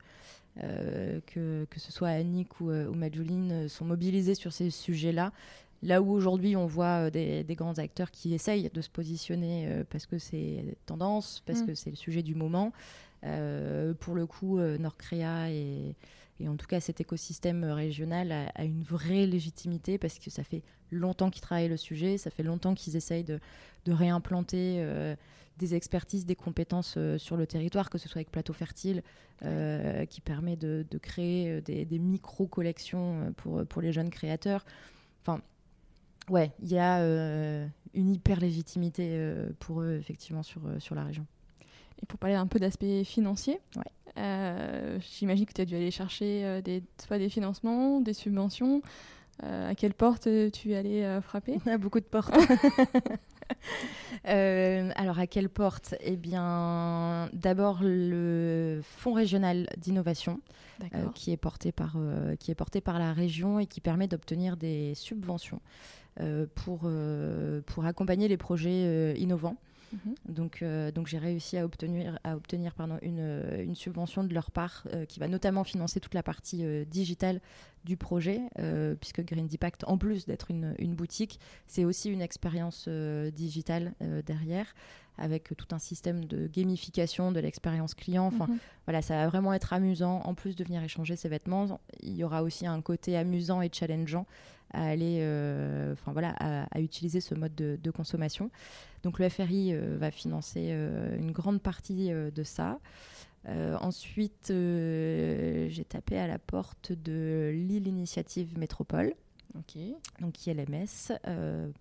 que, 0.60 1.66
que, 1.66 1.80
ce 1.80 1.92
soit 1.92 2.10
Annick 2.10 2.62
ou, 2.62 2.72
ou 2.72 3.68
sont 3.68 3.86
mobilisés 3.86 4.36
sur 4.36 4.54
ces 4.54 4.70
sujets-là. 4.70 5.32
Là 5.82 6.02
où 6.02 6.12
aujourd'hui 6.12 6.56
on 6.56 6.66
voit 6.66 7.10
des, 7.10 7.44
des, 7.44 7.56
grands 7.56 7.78
acteurs 7.78 8.10
qui 8.10 8.34
essayent 8.34 8.70
de 8.74 8.82
se 8.82 8.90
positionner 8.90 9.84
parce 9.90 10.06
que 10.06 10.18
c'est 10.18 10.64
tendance, 10.86 11.44
parce 11.46 11.62
mm. 11.62 11.66
que 11.66 11.76
c'est 11.76 11.90
le 11.90 11.96
sujet 11.96 12.22
du 12.22 12.36
moment. 12.36 12.72
pour 13.22 14.16
le 14.16 14.26
coup, 14.28 14.60
Nordcrea 14.60 15.50
et 15.50 15.96
et 16.40 16.48
en 16.48 16.56
tout 16.56 16.66
cas, 16.66 16.80
cet 16.80 17.00
écosystème 17.00 17.64
régional 17.64 18.32
a, 18.32 18.64
une 18.64 18.84
vraie 18.84 19.26
légitimité 19.26 19.98
parce 19.98 20.18
que 20.20 20.30
ça 20.30 20.44
fait 20.44 20.64
longtemps 20.92 21.30
qu'ils 21.30 21.42
travaillent 21.42 21.70
le 21.70 21.78
sujet, 21.78 22.18
ça 22.18 22.30
fait 22.30 22.44
longtemps 22.44 22.74
qu'ils 22.74 22.96
essayent 22.96 23.24
de, 23.24 23.40
réimplanter 23.88 24.78
euh, 24.80 25.16
des 25.58 25.76
expertises, 25.76 26.26
des 26.26 26.36
compétences 26.36 26.96
euh, 26.98 27.18
sur 27.18 27.38
le 27.38 27.46
territoire, 27.46 27.90
que 27.90 27.98
ce 27.98 28.10
soit 28.10 28.20
avec 28.20 28.32
Plateau 28.32 28.54
Fertile, 28.54 29.04
euh, 29.44 30.06
qui 30.06 30.22
permet 30.22 30.56
de, 30.56 30.86
créer 31.02 31.62
des, 31.62 32.00
micro-collections 32.00 33.34
pour, 33.38 33.66
pour 33.66 33.82
les 33.82 33.92
jeunes 33.92 34.10
créateurs. 34.10 34.66
Enfin, 35.22 35.42
ouais, 36.30 36.52
il 36.62 36.70
y 36.70 36.80
a 36.80 37.04
une 37.94 38.10
hyper 38.10 38.40
légitimité 38.40 39.34
pour 39.60 39.82
eux, 39.82 39.98
effectivement, 40.00 40.44
sur, 40.44 40.62
sur 40.80 40.96
la 40.96 41.04
région. 41.04 41.26
Et 42.02 42.06
pour 42.06 42.20
parler 42.20 42.36
un 42.36 42.48
peu 42.48 42.60
d'aspect 42.60 43.04
financier, 43.04 43.60
ouais. 43.76 43.84
Euh, 44.18 45.00
j'imagine 45.18 45.46
que 45.46 45.54
tu 45.54 45.62
as 45.62 45.66
dû 45.66 45.76
aller 45.76 45.92
chercher 45.92 46.46
euh, 46.46 46.62
des, 46.62 46.84
soit 47.04 47.18
des 47.18 47.30
financements, 47.30 48.02
des 48.02 48.14
subventions. 48.14 48.82
Euh, 49.44 49.72
à 49.72 49.76
quelle 49.76 49.96
porte 49.96 50.28
tu 50.52 50.72
es 50.72 50.76
allé 50.76 51.20
frapper? 51.24 51.58
A 51.66 51.78
Beaucoup 51.78 52.00
de 52.00 52.06
portes. 52.06 52.36
alors, 54.24 55.20
à 55.20 55.28
quelle 55.28 55.50
porte? 55.50 55.96
Eh 56.02 56.16
bien, 56.16 57.30
d'abord 57.34 57.80
le 57.82 58.82
Fonds 58.84 59.14
régional 59.14 59.68
d'innovation, 59.78 60.40
qui, 61.16 61.32
est 61.32 61.38
porté 61.38 61.72
par, 61.72 61.98
qui 62.40 62.52
est 62.52 62.56
porté 62.56 62.80
par 62.80 63.00
la 63.00 63.12
région 63.12 63.60
et 63.60 63.66
qui 63.66 63.82
permet 63.82 64.08
d'obtenir 64.08 64.56
des 64.56 64.94
subventions 64.94 65.62
pour, 66.54 66.88
pour 67.66 67.86
accompagner 67.86 68.28
les 68.28 68.38
projets 68.38 69.16
innovants. 69.18 69.58
Mhm. 69.94 70.16
Donc, 70.30 70.62
euh, 70.62 70.92
donc 70.92 71.08
j'ai 71.08 71.18
réussi 71.18 71.58
à 71.58 71.66
obtenir, 71.66 72.20
à 72.24 72.36
obtenir 72.36 72.74
pardon, 72.74 72.98
une, 73.02 73.20
euh, 73.20 73.64
une 73.64 73.76
subvention 73.76 74.24
de 74.24 74.34
leur 74.34 74.52
part 74.52 74.86
euh, 74.94 75.06
qui 75.06 75.20
va 75.20 75.28
notamment 75.28 75.64
financer 75.64 76.00
toute 76.00 76.14
la 76.14 76.24
partie 76.24 76.66
digitale 76.86 77.42
du 77.84 77.98
projet, 77.98 78.40
puisque 79.02 79.22
Green 79.26 79.50
Impact, 79.52 79.84
en 79.88 79.98
plus 79.98 80.26
d'être 80.26 80.50
une, 80.52 80.74
une, 80.80 80.96
boutique, 80.96 81.40
c'est 81.68 81.84
aussi 81.84 82.10
une 82.10 82.22
expérience 82.22 82.88
digitale 82.88 83.94
derrière 84.26 84.74
avec 85.18 85.52
tout 85.58 85.68
un 85.72 85.80
système 85.80 86.24
de 86.24 86.48
gamification 86.48 87.34
de 87.34 87.42
l'expérience 87.42 87.94
client. 87.94 88.26
Enfin, 88.26 88.48
mhm. 88.48 88.58
voilà, 88.86 89.02
ça 89.02 89.18
va 89.18 89.28
vraiment 89.28 89.54
être 89.54 89.74
amusant. 89.74 90.22
En 90.22 90.34
plus 90.34 90.56
de 90.56 90.64
venir 90.64 90.82
échanger 90.82 91.18
ses 91.18 91.28
vêtements, 91.28 91.82
il 92.02 92.16
y 92.16 92.24
aura 92.24 92.42
aussi 92.42 92.66
un 92.66 92.82
côté 92.82 93.18
amusant 93.18 93.62
et 93.62 93.70
challengeant 93.72 94.26
à 94.74 94.88
aller, 94.88 95.20
euh, 95.22 95.96
voilà, 96.06 96.36
à, 96.40 96.80
utiliser 96.80 97.22
ce 97.22 97.36
mode 97.36 97.56
de, 97.56 97.92
consommation. 97.92 98.50
Donc 99.04 99.20
le 99.20 99.30
FRI 99.30 99.74
euh, 99.74 99.98
va 100.00 100.12
financer 100.12 100.70
euh, 100.72 101.18
une 101.18 101.32
grande 101.32 101.62
partie 101.62 102.10
de 102.10 102.44
ça. 102.44 102.80
ensuite, 103.48 104.48
j'ai 104.50 105.86
tapé 105.88 106.18
à 106.18 106.28
la 106.28 106.40
porte 106.40 106.92
de 106.92 107.52
l'île 107.54 107.88
Initiative 107.88 108.58
Métropole, 108.58 109.14
donc 110.20 110.48
ILMS 110.48 111.14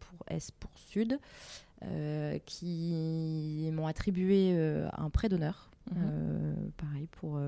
pour 0.00 0.26
S 0.28 0.50
pour 0.50 0.70
Sud, 0.76 1.18
qui 2.44 3.70
m'ont 3.72 3.86
attribué 3.86 4.54
un 4.92 5.08
prêt 5.08 5.28
d'honneur, 5.28 5.70
mhm. 5.94 6.70
pareil 6.76 7.06
pour 7.12 7.40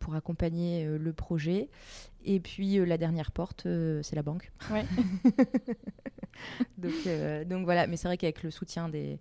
pour 0.00 0.14
accompagner 0.14 0.84
euh, 0.84 0.98
le 0.98 1.12
projet. 1.12 1.68
Et 2.24 2.40
puis 2.40 2.78
euh, 2.78 2.84
la 2.84 2.98
dernière 2.98 3.30
porte, 3.30 3.66
euh, 3.66 4.02
c'est 4.02 4.16
la 4.16 4.22
banque. 4.22 4.50
Ouais. 4.72 4.84
donc, 6.78 7.48
donc 7.48 7.64
voilà, 7.64 7.86
mais 7.86 7.96
c'est 7.96 8.08
vrai 8.08 8.16
qu'avec 8.16 8.42
le 8.42 8.50
soutien 8.50 8.88
des 8.88 9.20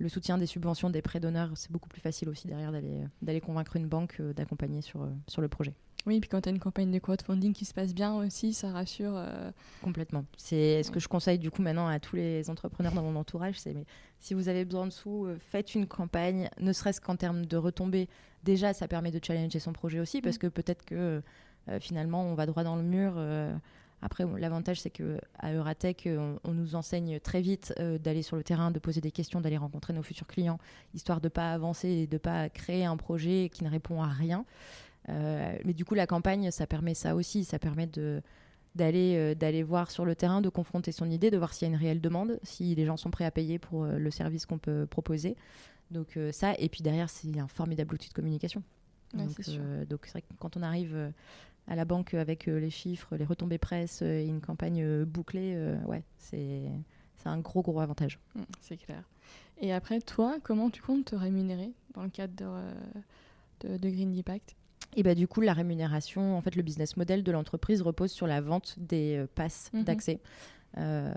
le 0.00 0.08
soutien 0.08 0.38
des 0.38 0.46
subventions, 0.46 0.90
des 0.90 1.02
prêts 1.02 1.18
d'honneur, 1.18 1.50
c'est 1.56 1.72
beaucoup 1.72 1.88
plus 1.88 2.00
facile 2.00 2.28
aussi 2.28 2.46
derrière 2.46 2.70
d'aller 2.70 3.40
convaincre 3.40 3.74
une 3.74 3.88
banque 3.88 4.22
d'accompagner 4.22 4.80
sur, 4.80 5.08
sur 5.26 5.42
le 5.42 5.48
projet. 5.48 5.74
Oui, 6.06 6.20
puis 6.20 6.28
quand 6.28 6.40
tu 6.40 6.48
as 6.48 6.52
une 6.52 6.58
campagne 6.58 6.90
de 6.90 6.98
crowdfunding 6.98 7.52
qui 7.52 7.64
se 7.64 7.74
passe 7.74 7.94
bien 7.94 8.14
aussi, 8.14 8.54
ça 8.54 8.70
rassure. 8.70 9.12
Euh, 9.14 9.50
Complètement. 9.82 10.24
C'est 10.36 10.82
ce 10.82 10.90
que 10.90 11.00
je 11.00 11.08
conseille 11.08 11.38
du 11.38 11.50
coup 11.50 11.60
maintenant 11.60 11.88
à 11.88 11.98
tous 11.98 12.16
les 12.16 12.48
entrepreneurs 12.50 12.92
dans 12.92 13.02
mon 13.02 13.16
entourage, 13.16 13.58
c'est 13.58 13.74
mais 13.74 13.84
si 14.18 14.34
vous 14.34 14.48
avez 14.48 14.64
besoin 14.64 14.86
de 14.86 14.92
sous, 14.92 15.26
euh, 15.26 15.36
faites 15.38 15.74
une 15.74 15.86
campagne, 15.86 16.48
ne 16.60 16.72
serait-ce 16.72 17.00
qu'en 17.00 17.16
termes 17.16 17.44
de 17.44 17.56
retombées. 17.56 18.08
Déjà, 18.44 18.72
ça 18.72 18.88
permet 18.88 19.10
de 19.10 19.20
challenger 19.22 19.58
son 19.58 19.72
projet 19.72 20.00
aussi, 20.00 20.22
parce 20.22 20.36
mm. 20.36 20.40
que 20.40 20.46
peut-être 20.46 20.84
que 20.84 21.20
euh, 21.68 21.80
finalement, 21.80 22.22
on 22.22 22.34
va 22.34 22.46
droit 22.46 22.64
dans 22.64 22.76
le 22.76 22.82
mur. 22.82 23.20
Après, 24.00 24.24
l'avantage, 24.38 24.80
c'est 24.80 24.90
qu'à 24.90 25.52
Euratech, 25.52 26.08
on, 26.44 26.52
nous 26.54 26.76
enseigne 26.76 27.18
très 27.18 27.42
vite 27.42 27.74
d'aller 28.00 28.22
sur 28.22 28.36
le 28.36 28.44
terrain, 28.44 28.70
de 28.70 28.78
poser 28.78 29.00
des 29.00 29.10
questions, 29.10 29.40
d'aller 29.40 29.58
rencontrer 29.58 29.92
nos 29.92 30.02
futurs 30.02 30.28
clients, 30.28 30.58
histoire 30.94 31.20
de 31.20 31.26
ne 31.26 31.30
pas 31.30 31.52
avancer 31.52 31.88
et 31.88 32.06
de 32.06 32.14
ne 32.14 32.18
pas 32.18 32.48
créer 32.48 32.84
un 32.84 32.96
projet 32.96 33.50
qui 33.52 33.64
ne 33.64 33.68
répond 33.68 34.00
à 34.00 34.06
rien. 34.06 34.46
Euh, 35.08 35.56
mais 35.64 35.72
du 35.72 35.84
coup, 35.84 35.94
la 35.94 36.06
campagne, 36.06 36.50
ça 36.50 36.66
permet 36.66 36.94
ça 36.94 37.14
aussi. 37.14 37.44
Ça 37.44 37.58
permet 37.58 37.86
de 37.86 38.22
d'aller 38.74 39.16
euh, 39.16 39.34
d'aller 39.34 39.62
voir 39.62 39.90
sur 39.90 40.04
le 40.04 40.14
terrain, 40.14 40.40
de 40.40 40.48
confronter 40.48 40.92
son 40.92 41.10
idée, 41.10 41.30
de 41.30 41.38
voir 41.38 41.54
s'il 41.54 41.66
y 41.66 41.70
a 41.70 41.74
une 41.74 41.80
réelle 41.80 42.00
demande, 42.00 42.38
si 42.42 42.74
les 42.74 42.84
gens 42.84 42.96
sont 42.96 43.10
prêts 43.10 43.24
à 43.24 43.30
payer 43.30 43.58
pour 43.58 43.84
euh, 43.84 43.98
le 43.98 44.10
service 44.10 44.46
qu'on 44.46 44.58
peut 44.58 44.86
proposer. 44.86 45.36
Donc 45.90 46.18
ça, 46.32 46.52
et 46.58 46.68
puis 46.68 46.82
derrière, 46.82 47.08
c'est 47.08 47.38
un 47.38 47.48
formidable 47.48 47.94
outil 47.94 48.10
de 48.10 48.14
communication. 48.14 48.62
donc 49.14 49.30
c'est 49.40 50.10
vrai 50.10 50.20
que 50.20 50.34
quand 50.38 50.58
on 50.58 50.62
arrive 50.62 51.10
à 51.66 51.76
la 51.76 51.86
banque 51.86 52.12
avec 52.12 52.44
les 52.44 52.68
chiffres, 52.68 53.16
les 53.16 53.24
retombées 53.24 53.56
presse 53.56 54.02
et 54.02 54.26
une 54.26 54.42
campagne 54.42 55.04
bouclée, 55.04 55.56
ouais, 55.86 56.02
c'est 56.18 56.64
c'est 57.16 57.30
un 57.30 57.38
gros, 57.38 57.62
gros 57.62 57.80
avantage. 57.80 58.20
Mmh, 58.34 58.42
c'est 58.60 58.76
clair. 58.76 59.02
Et 59.62 59.72
après, 59.72 60.02
toi, 60.02 60.36
comment 60.42 60.68
tu 60.68 60.82
comptes 60.82 61.06
te 61.06 61.16
rémunérer 61.16 61.72
dans 61.94 62.02
le 62.02 62.10
cadre 62.10 62.34
de, 63.60 63.78
de, 63.78 63.88
Green 63.88 64.14
Impact? 64.14 64.57
Et 64.96 65.02
bah, 65.02 65.14
du 65.14 65.28
coup, 65.28 65.40
la 65.40 65.52
rémunération, 65.52 66.36
en 66.36 66.40
fait, 66.40 66.56
le 66.56 66.62
business 66.62 66.96
model 66.96 67.22
de 67.22 67.32
l'entreprise 67.32 67.82
repose 67.82 68.10
sur 68.10 68.26
la 68.26 68.40
vente 68.40 68.74
des 68.78 69.24
passes 69.34 69.70
mmh 69.72 69.82
d'accès. 69.82 70.20
Euh, 70.76 71.12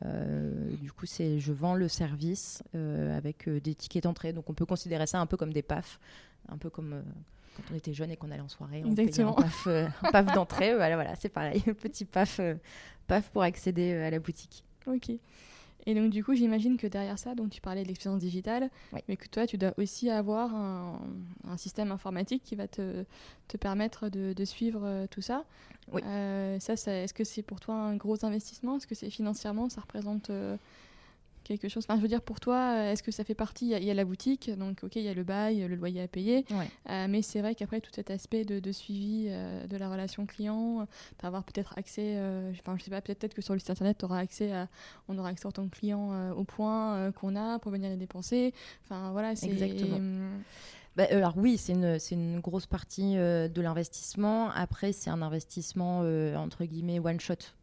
du 0.81 0.91
coup, 0.91 1.05
c'est 1.05 1.39
je 1.39 1.51
vends 1.51 1.75
le 1.75 1.88
service 1.88 2.63
euh, 2.73 3.15
avec 3.17 3.47
euh, 3.47 3.60
des 3.60 3.75
tickets 3.75 4.03
d'entrée. 4.03 4.34
Donc, 4.34 4.49
on 4.49 4.53
peut 4.53 4.65
considérer 4.65 5.05
ça 5.07 5.19
un 5.19 5.25
peu 5.25 5.38
comme 5.38 5.53
des 5.53 5.62
PAF, 5.62 5.99
un 6.49 6.57
peu 6.57 6.69
comme 6.69 7.03
quand 7.55 7.63
on 7.71 7.75
était 7.75 7.93
jeune 7.93 8.12
et 8.12 8.17
qu'on 8.17 8.31
allait 8.31 8.41
en 8.41 8.47
soirée. 8.47 8.81
On 8.86 8.95
Exactement. 8.95 9.38
un 9.39 10.12
PAF, 10.12 10.34
d'entrée. 10.34 10.75
voilà, 10.75 10.95
voilà, 10.95 11.15
c'est 11.15 11.29
pareil. 11.29 11.62
Petit 11.81 12.05
PAF, 12.05 12.39
PAF 13.07 13.29
pour 13.29 13.43
accéder 13.43 13.93
à 13.93 14.10
la 14.10 14.19
boutique. 14.19 14.63
Ok. 14.88 15.12
Et 15.86 15.96
donc, 15.96 16.12
du 16.12 16.24
coup, 16.24 16.36
j'imagine 16.36 16.78
que 16.78 16.88
derrière 16.88 17.17
ça, 17.17 17.36
donc 17.36 17.50
tu 17.50 17.62
parlais 17.62 17.84
de 17.84 17.88
l'expérience 17.88 18.22
digitale, 18.22 18.70
mais 19.08 19.17
que 19.17 19.28
toi, 19.28 19.48
tu 19.48 19.58
dois 19.58 19.74
aussi 19.78 20.10
avoir 20.10 20.54
un, 20.54 21.00
système 21.58 21.91
informatique 21.91 22.44
qui 22.44 22.56
va 22.56 22.67
te, 22.67 23.04
te 23.48 23.58
permettre 23.58 24.10
de, 24.10 24.34
de 24.34 24.46
suivre 24.46 24.82
euh, 24.84 25.06
tout 25.08 25.22
ça. 25.22 25.44
Oui. 25.91 26.02
Euh, 26.06 26.60
ça, 26.60 26.76
ça 26.78 26.94
est-ce 26.94 27.13
que 27.13 27.24
c'est 27.24 27.41
pour 27.41 27.60
toi 27.60 27.76
un 27.76 27.96
gros 27.98 28.24
investissement? 28.26 28.78
Est-ce 28.78 28.88
que 28.88 28.96
c'est 28.96 29.10
financièrement, 29.10 29.70
ça 29.70 29.82
représente 29.82 30.30
euh, 30.30 30.56
quelque 31.43 31.67
chose 31.67 31.84
Enfin, 31.88 31.97
je 31.97 32.01
veux 32.01 32.08
dire, 32.08 32.21
pour 32.21 32.39
toi, 32.39 32.75
euh, 32.75 32.91
est-ce 32.91 33.04
que 33.04 33.12
ça 33.12 33.23
fait 33.23 33.36
partie? 33.36 33.71
Il 33.71 33.84
y, 33.84 33.91
a 33.91 33.93
la 33.93 34.06
boutique, 34.06 34.49
donc 34.58 34.84
ok, 34.84 34.95
il 34.95 35.04
y 35.04 35.08
a 35.08 35.13
le 35.13 35.23
bail, 35.23 35.67
le 35.67 35.75
loyer 35.75 36.01
à 36.01 36.08
payer, 36.08 36.45
euh, 36.89 37.08
mais 37.10 37.21
c'est 37.21 37.41
vrai 37.41 37.56
qu'après, 37.56 37.82
tout 37.82 37.91
cet 37.93 38.10
aspect 38.12 38.45
de, 38.45 38.71
suivi 38.71 39.27
euh, 39.30 39.67
de 39.67 39.77
la 39.77 39.89
relation 39.89 40.25
client, 40.25 40.88
d'avoir 41.21 41.43
peut-être 41.43 41.77
accès, 41.77 42.17
enfin, 42.60 42.77
je 42.77 42.84
sais 42.84 42.91
pas, 42.91 43.01
peut-être 43.01 43.34
que 43.34 43.41
sur 43.41 43.54
le 43.54 43.60
site 43.60 43.69
internet, 43.69 44.04
auras 44.04 44.19
accès 44.19 44.51
à, 44.51 44.67
on 45.08 45.17
aura 45.17 45.30
accès 45.30 45.47
en 45.47 45.51
tant 45.51 45.67
que 45.67 45.75
client 45.75 46.32
au 46.32 46.43
point 46.43 47.12
qu'on 47.13 47.36
a 47.36 47.60
pour 47.60 47.71
venir 47.71 47.89
les 47.89 47.97
dépenser. 47.97 48.54
Enfin, 48.86 49.12
voilà, 49.12 49.36
c'est. 49.36 49.49
Exactement. 49.49 49.99
Bah, 50.97 51.06
alors 51.10 51.38
oui, 51.38 51.58
c'est 51.58 51.71
une, 51.71 51.97
une, 52.12 52.41
grosse 52.41 52.65
partie 52.65 53.15
de 53.15 53.62
l'investissement. 53.62 54.49
Après, 54.51 54.91
c'est 54.91 55.10
un 55.10 55.21
investissement 55.21 55.99
entre 56.36 56.65
guillemets 56.65 56.99
one 56.99 57.19
shot. 57.19 57.54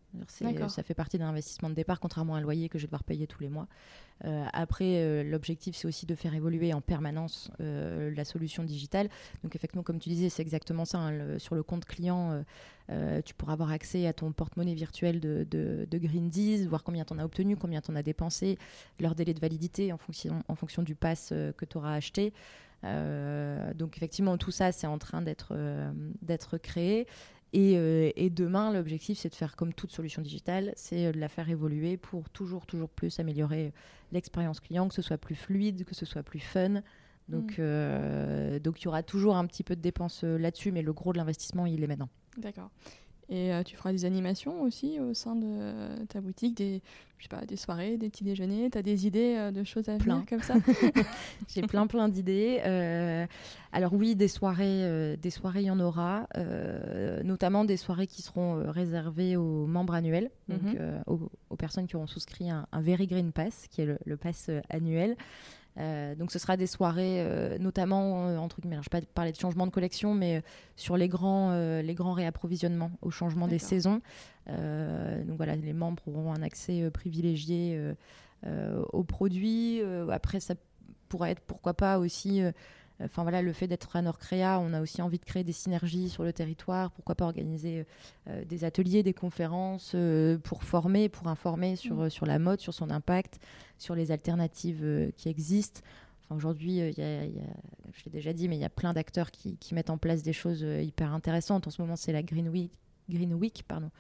Ça 0.69 0.83
fait 0.83 0.95
partie 0.95 1.19
d'un 1.19 1.29
investissement 1.29 1.69
de 1.69 1.75
départ, 1.75 2.01
contrairement 2.01 2.35
à 2.35 2.39
un 2.39 2.41
loyer 2.41 2.69
que 2.69 2.79
je 2.79 2.85
vais 2.85 2.89
devoir 2.89 3.05
payer 3.05 3.27
tous 3.27 3.41
les 3.41 3.49
mois. 3.49 3.69
Euh, 4.25 4.45
après, 4.53 4.97
euh, 4.97 5.23
l'objectif, 5.23 5.77
c'est 5.77 5.87
aussi 5.87 6.07
de 6.07 6.15
faire 6.15 6.35
évoluer 6.35 6.73
en 6.73 6.81
permanence 6.81 7.51
euh, 7.61 8.13
la 8.15 8.25
solution 8.25 8.65
digitale. 8.65 9.09
Donc, 9.43 9.55
effectivement, 9.55 9.83
comme 9.83 9.99
tu 9.99 10.09
disais, 10.09 10.29
c'est 10.29 10.43
exactement 10.43 10.85
ça. 10.85 10.99
Hein, 10.99 11.39
sur 11.39 11.55
le 11.55 11.63
compte 11.63 11.85
client, 11.85 12.45
tu 13.25 13.35
pourras 13.35 13.53
avoir 13.53 13.71
accès 13.71 14.07
à 14.07 14.13
ton 14.13 14.33
porte-monnaie 14.33 14.75
virtuel 14.75 15.21
de, 15.21 15.47
de, 15.51 15.87
de 15.91 16.69
voir 16.69 16.83
combien 16.83 17.05
tu 17.05 17.13
en 17.13 17.19
as 17.19 17.25
obtenu, 17.25 17.57
combien 17.57 17.81
tu 17.81 17.91
en 17.91 17.97
as 17.97 18.03
dépensé, 18.03 18.59
leur 18.99 19.15
délai 19.15 19.35
de 19.35 19.41
validité 19.41 19.93
en 19.93 19.99
fonction, 19.99 20.43
en 20.49 20.55
fonction 20.55 20.83
du 20.83 20.95
pass 20.95 21.29
que 21.29 21.65
tu 21.65 21.77
auras 21.77 21.95
acheté. 21.95 22.33
donc, 22.83 23.97
effectivement, 23.97 24.39
tout 24.39 24.51
ça, 24.51 24.73
c'est 24.73 24.87
en 24.87 24.99
train 24.99 25.21
d'être 25.21 25.55
d'être 26.23 26.57
créé. 26.57 27.07
Euh, 27.57 28.11
et, 28.15 28.31
demain, 28.31 28.73
l'objectif, 28.73 29.19
c'est 29.19 29.31
de 29.31 29.35
faire 29.35 29.57
comme 29.57 29.73
toute 29.73 29.93
solution 29.93 30.23
digitale, 30.23 30.73
c'est 30.77 31.07
euh, 31.07 31.13
de 31.13 31.19
la 31.19 31.29
faire 31.29 31.49
évoluer 31.49 31.97
pour 31.97 32.29
toujours, 32.31 32.67
toujours 32.67 32.91
plus 32.91 33.19
améliorer 33.21 33.73
l'expérience 34.13 34.61
client, 34.61 34.89
que 34.89 34.95
ce 34.95 35.03
soit 35.03 35.19
plus 35.19 35.35
fluide, 35.35 35.85
que 35.85 35.95
ce 35.95 36.05
soit 36.05 36.23
plus 36.23 36.41
fun. 36.41 36.83
Donc, 37.29 37.53
mm. 37.53 37.61
euh, 37.61 38.59
donc 38.59 38.81
il 38.81 38.85
y 38.85 38.89
aura 38.89 39.03
toujours 39.03 39.37
un 39.37 39.47
petit 39.47 39.65
peu 39.65 39.77
de 39.77 39.81
dépenses 39.81 40.25
là-dessus, 40.25 40.73
mais 40.73 40.83
le 40.83 40.93
gros 40.93 41.13
de 41.13 41.19
l'investissement, 41.19 41.67
il 41.67 41.83
est 41.83 41.87
maintenant. 41.87 42.09
D'accord. 42.37 42.71
Et 43.31 43.53
euh, 43.53 43.63
tu 43.63 43.77
feras 43.77 43.93
des 43.93 44.05
animations 44.07 44.63
aussi 44.63 44.99
au 45.01 45.13
sein 45.13 45.37
de 45.37 46.05
ta 46.07 46.23
boutique, 46.23 46.57
des, 46.57 46.81
je 47.19 47.25
sais 47.25 47.29
pas, 47.29 47.45
des 47.45 47.57
soirées, 47.57 47.99
des 47.99 48.09
petits 48.09 48.25
déjeuners. 48.25 48.71
Tu 48.71 48.79
as 48.79 48.83
des 48.83 49.07
idées 49.07 49.35
euh, 49.37 49.51
de 49.51 49.65
choses 49.65 49.89
à 49.91 49.99
plein. 49.99 50.25
comme 50.27 50.41
ça 50.41 50.55
J'ai 51.49 51.61
plein 51.63 51.87
plein 51.87 52.09
d'idées. 52.09 52.63
Euh, 52.65 53.27
alors 53.73 53.93
oui, 53.93 54.17
des 54.17 54.29
soirées, 54.29 55.17
des 55.21 55.31
soirées, 55.31 55.61
il 55.63 55.67
y 55.67 55.71
en 55.71 55.81
aura, 55.81 56.27
notamment 57.23 57.67
des 57.67 57.77
soirées 57.77 58.07
qui 58.07 58.23
seront 58.23 58.71
réservées 58.71 59.37
aux 59.37 59.67
membres 59.67 59.95
annuels, 59.95 60.31
donc 60.49 60.63
mhm. 60.63 61.03
aux, 61.07 61.57
personnes 61.57 61.87
qui 61.87 61.97
auront 61.97 62.07
souscrit 62.07 62.49
un, 62.51 62.67
Very 62.73 63.07
Green 63.07 63.33
Pass, 63.33 63.67
qui 63.71 63.83
est 63.83 63.87
le, 63.87 63.99
le 64.07 64.17
pass 64.17 64.51
annuel. 64.71 65.17
Euh, 65.79 66.15
donc 66.15 66.33
ce 66.33 66.39
sera 66.39 66.57
des 66.57 66.67
soirées, 66.67 67.21
euh, 67.21 67.57
notamment, 67.59 68.27
euh, 68.27 68.37
entre 68.37 68.61
guillemets, 68.61 68.77
je 68.77 68.81
ne 68.81 69.01
vais 69.01 69.07
pas 69.07 69.13
parler 69.15 69.33
de 69.33 69.37
changement 69.37 69.67
de 69.67 69.71
collection, 69.71 70.15
mais 70.15 70.43
sur 70.77 70.97
les 70.97 71.09
grands, 71.09 71.53
les 71.81 71.95
grands 71.95 72.13
réapprovisionnements 72.13 72.91
au 73.03 73.11
changement 73.11 73.49
des 73.49 73.59
saisons. 73.59 74.01
donc 74.47 75.37
voilà, 75.37 75.57
les 75.57 75.73
membres 75.73 76.03
auront 76.07 76.33
un 76.33 76.43
accès 76.43 76.91
privilégié 76.91 77.81
aux 78.93 79.05
produits. 79.05 79.81
après, 80.11 80.41
ça 80.41 80.55
pourrait 81.09 81.33
être, 81.33 81.41
pourquoi 81.41 81.75
pas, 81.75 81.99
aussi 81.99 82.43
Enfin 83.03 83.23
voilà, 83.23 83.43
le 83.43 83.53
fait 83.53 83.69
d'être 83.69 83.95
à 83.95 84.03
Nord-Créa, 84.03 84.59
on 84.61 84.73
a 84.73 84.81
aussi 84.81 85.03
envie 85.03 85.19
de 85.19 85.25
créer 85.25 85.45
des 85.45 85.53
synergies 85.53 86.09
sur 86.09 86.25
le 86.25 86.33
territoire. 86.33 86.91
Pourquoi 86.91 87.15
pas 87.15 87.27
organiser 87.27 87.87
euh, 88.29 88.45
des 88.45 88.65
ateliers, 88.65 89.05
des 89.05 89.15
conférences 89.15 89.93
euh, 89.95 90.37
pour 90.39 90.65
former, 90.65 91.09
pour 91.09 91.29
informer 91.29 91.77
sur, 91.77 91.97
mm. 91.97 92.11
sur 92.11 92.27
la 92.27 92.41
mode, 92.41 92.61
sur 92.61 92.75
son 92.75 92.91
impact, 92.91 93.39
sur 93.79 93.95
les 93.95 94.11
alternatives 94.11 94.83
euh, 94.83 95.11
qui 95.17 95.29
existent. 95.29 95.81
Enfin, 96.25 96.35
Aujourd'hui, 96.35 96.79
il 96.79 96.99
y 96.99 97.03
a, 97.03 97.23
je 97.25 98.05
l'ai 98.05 98.11
déjà 98.11 98.33
dit, 98.33 98.49
mais 98.49 98.57
il 98.57 98.61
y 98.61 98.65
a 98.65 98.71
plein 98.71 98.93
d'acteurs 98.93 99.31
qui, 99.31 99.57
qui, 99.57 99.75
mettent 99.75 99.91
en 99.91 99.99
place 99.99 100.23
des 100.23 100.33
choses 100.33 100.63
hyper 100.63 101.13
intéressantes. 101.15 101.69
En 101.69 101.71
ce 101.71 101.81
moment, 101.81 101.97
c'est 101.97 102.13
la 102.13 102.23
Green 102.23 102.49
Week, 102.49 102.73
Green 103.09 103.33
Week 103.33 103.65
pardon, 103.67 103.91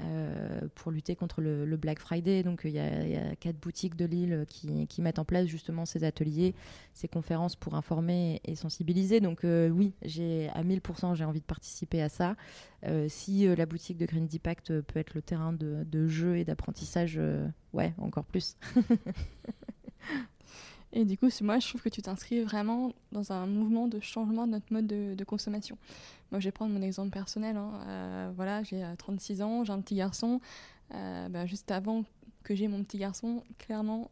euh, 0.00 0.60
pour 0.74 0.90
lutter 0.90 1.16
contre 1.16 1.42
le, 1.42 1.76
Black 1.76 1.98
Friday. 1.98 2.42
Donc 2.42 2.62
il 2.64 2.70
y, 2.70 2.78
a 2.78 3.36
quatre 3.36 3.58
boutiques 3.58 3.96
de 3.96 4.04
Lille 4.04 4.46
qui, 4.48 5.02
mettent 5.02 5.18
en 5.18 5.24
place 5.24 5.46
justement 5.46 5.84
ces 5.84 6.04
ateliers, 6.04 6.54
ces 6.94 7.08
conférences 7.08 7.56
pour 7.56 7.74
informer 7.74 8.40
et 8.44 8.54
sensibiliser. 8.54 9.20
Donc 9.20 9.44
euh, 9.44 9.68
oui, 9.68 9.92
j'ai 10.02 10.48
à 10.50 10.62
1000% 10.62 11.14
j'ai 11.14 11.24
envie 11.24 11.40
de 11.40 11.44
participer 11.44 12.00
à 12.00 12.08
ça. 12.08 12.36
Euh, 12.84 13.06
si 13.08 13.46
la 13.54 13.66
boutique 13.66 13.98
de 13.98 14.06
Green 14.06 14.28
Impact 14.32 14.80
peut 14.80 14.98
être 14.98 15.14
le 15.14 15.22
terrain 15.22 15.52
de 15.52 16.06
jeu 16.08 16.38
et 16.38 16.44
d'apprentissage, 16.44 17.20
ouais, 17.72 17.92
encore 17.98 18.24
plus. 18.24 18.56
Et 20.92 21.04
du 21.04 21.16
coup, 21.16 21.28
moi, 21.40 21.58
je 21.58 21.68
trouve 21.68 21.80
que 21.80 21.88
tu 21.88 22.02
t'inscris 22.02 22.42
vraiment 22.42 22.92
dans 23.12 23.32
un 23.32 23.46
mouvement 23.46 23.88
de 23.88 23.98
changement 24.00 24.46
de 24.46 24.52
notre 24.52 24.72
mode 24.72 24.86
de, 24.86 25.24
consommation. 25.24 25.78
Moi, 26.30 26.40
je 26.40 26.48
vais 26.48 26.52
prendre 26.52 26.72
mon 26.72 26.82
exemple 26.82 27.10
personnel. 27.10 27.56
Hein. 27.56 27.72
Euh, 27.86 28.32
voilà, 28.36 28.62
j'ai 28.62 28.84
36 28.98 29.40
euh, 29.40 29.44
ans, 29.44 29.64
j'ai 29.64 29.72
un 29.72 29.80
petit 29.80 29.94
garçon. 29.94 30.40
Euh, 30.94 31.28
bah, 31.28 31.46
juste 31.46 31.70
avant 31.70 32.04
que 32.44 32.54
j'ai 32.54 32.68
mon 32.68 32.82
petit 32.84 32.98
garçon, 32.98 33.42
clairement, 33.58 34.10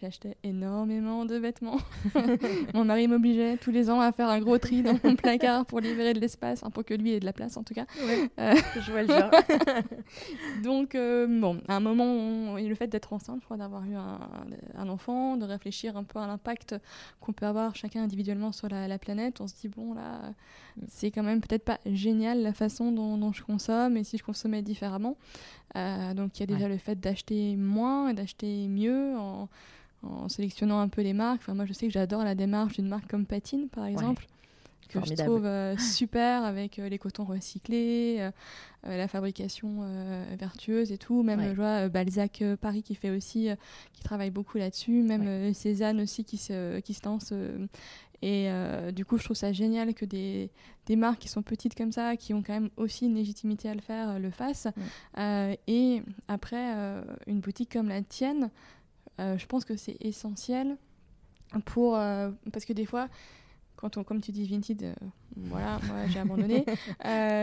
J'achetais 0.00 0.36
énormément 0.42 1.24
de 1.24 1.36
vêtements. 1.36 1.78
Mon 2.74 2.84
mari 2.84 3.08
m'obligeait 3.08 3.56
tous 3.56 3.70
les 3.70 3.90
ans 3.90 4.00
à 4.00 4.12
faire 4.12 4.28
un 4.28 4.40
gros 4.40 4.58
tri 4.58 4.82
dans 4.82 4.98
mon 5.02 5.14
placard 5.14 5.64
pour 5.66 5.80
libérer 5.80 6.12
de 6.12 6.20
l'espace, 6.20 6.62
pour 6.72 6.84
que 6.84 6.94
lui 6.94 7.12
ait 7.12 7.20
de 7.20 7.24
la 7.24 7.32
place 7.32 7.56
en 7.56 7.62
tout 7.62 7.74
cas. 7.74 7.86
Euh, 8.38 8.54
je 8.80 8.90
vois 8.90 9.02
le 9.02 9.08
genre. 9.08 9.30
Donc, 10.64 10.94
euh, 10.94 11.26
bon, 11.28 11.60
à 11.68 11.76
un 11.76 11.80
moment, 11.80 12.56
le 12.56 12.74
fait 12.74 12.88
d'être 12.88 13.12
enceinte, 13.12 13.38
je 13.40 13.44
crois, 13.44 13.56
d'avoir 13.56 13.84
eu 13.84 13.94
un, 13.94 14.88
enfant, 14.88 15.36
de 15.36 15.44
réfléchir 15.44 15.96
un 15.96 16.04
peu 16.04 16.18
à 16.18 16.26
l'impact 16.26 16.74
qu'on 17.20 17.32
peut 17.32 17.46
avoir 17.46 17.76
chacun 17.76 18.02
individuellement 18.02 18.52
sur 18.52 18.68
la, 18.68 18.98
planète, 18.98 19.40
on 19.40 19.46
se 19.46 19.54
dit, 19.54 19.68
bon, 19.68 19.94
là, 19.94 20.32
c'est 20.88 21.10
quand 21.10 21.22
même 21.22 21.40
peut-être 21.40 21.64
pas 21.64 21.78
génial 21.86 22.42
la 22.42 22.52
façon 22.52 22.92
dont, 22.92 23.32
je 23.32 23.42
consomme 23.42 23.96
et 23.96 24.04
si 24.04 24.18
je 24.18 24.24
consommais 24.24 24.62
différemment. 24.62 25.16
Euh, 25.76 26.14
donc, 26.14 26.38
il 26.38 26.40
y 26.40 26.42
a 26.42 26.46
déjà 26.46 26.68
le 26.68 26.78
fait 26.78 26.98
d'acheter 26.98 27.56
moins 27.56 28.08
et 28.08 28.14
d'acheter 28.14 28.68
mieux 28.68 29.16
en 29.16 29.48
en 30.04 30.28
sélectionnant 30.28 30.80
un 30.80 30.88
peu 30.88 31.02
les 31.02 31.12
marques. 31.12 31.40
Enfin, 31.42 31.54
moi, 31.54 31.64
je 31.64 31.72
sais 31.72 31.86
que 31.86 31.92
j'adore 31.92 32.24
la 32.24 32.34
démarche 32.34 32.74
d'une 32.74 32.88
marque 32.88 33.08
comme 33.08 33.26
Patine, 33.26 33.68
par 33.68 33.86
exemple, 33.86 34.26
que 34.88 35.00
je 35.04 35.14
trouve 35.14 35.44
euh, 35.44 35.76
super 35.78 36.44
avec 36.44 36.78
euh, 36.78 36.88
les 36.88 36.98
cotons 36.98 37.24
recyclés, 37.24 38.18
euh, 38.20 38.30
la 38.84 39.08
fabrication 39.08 39.80
vertueuse 40.38 40.92
et 40.92 40.98
tout. 40.98 41.22
Même, 41.22 41.42
je 41.48 41.54
vois 41.54 41.88
Balzac 41.88 42.44
Paris 42.60 42.82
qui 42.82 42.94
fait 42.94 43.10
aussi, 43.10 43.48
qui 43.94 44.02
travaille 44.02 44.30
beaucoup 44.30 44.58
là-dessus. 44.58 45.02
Même 45.02 45.54
Cézanne 45.54 46.02
aussi 46.02 46.24
qui 46.24 46.36
se, 46.36 46.80
qui 46.80 46.92
se 46.92 47.04
lance. 47.06 47.32
Et 48.26 48.48
du 48.92 49.04
coup, 49.04 49.18
je 49.18 49.24
trouve 49.24 49.36
ça 49.36 49.52
génial 49.52 49.92
que 49.92 50.04
des, 50.04 50.50
des, 50.86 50.96
marques 50.96 51.18
qui 51.20 51.28
sont 51.28 51.42
petites 51.42 51.74
comme 51.74 51.92
ça, 51.92 52.16
qui 52.16 52.32
ont 52.32 52.42
quand 52.42 52.54
même 52.54 52.70
aussi 52.76 53.06
une 53.06 53.14
légitimité 53.14 53.68
à 53.68 53.74
le 53.74 53.80
faire, 53.80 54.18
le 54.18 54.30
fassent. 54.30 54.68
et 55.18 56.02
après, 56.28 56.74
une 57.26 57.40
boutique 57.40 57.72
comme 57.72 57.88
la 57.88 58.02
tienne, 58.02 58.50
euh, 59.20 59.38
je 59.38 59.46
pense 59.46 59.64
que 59.64 59.76
c'est 59.76 59.96
essentiel 60.00 60.76
pour 61.66 61.96
euh, 61.96 62.30
parce 62.52 62.64
que 62.64 62.72
des 62.72 62.84
fois 62.84 63.08
quand 63.76 63.96
on 63.96 64.02
comme 64.02 64.20
tu 64.20 64.32
dis 64.32 64.44
Vinted 64.44 64.82
euh, 64.82 64.94
voilà 65.36 65.78
moi 65.86 66.06
j'ai 66.08 66.18
abandonné 66.18 66.64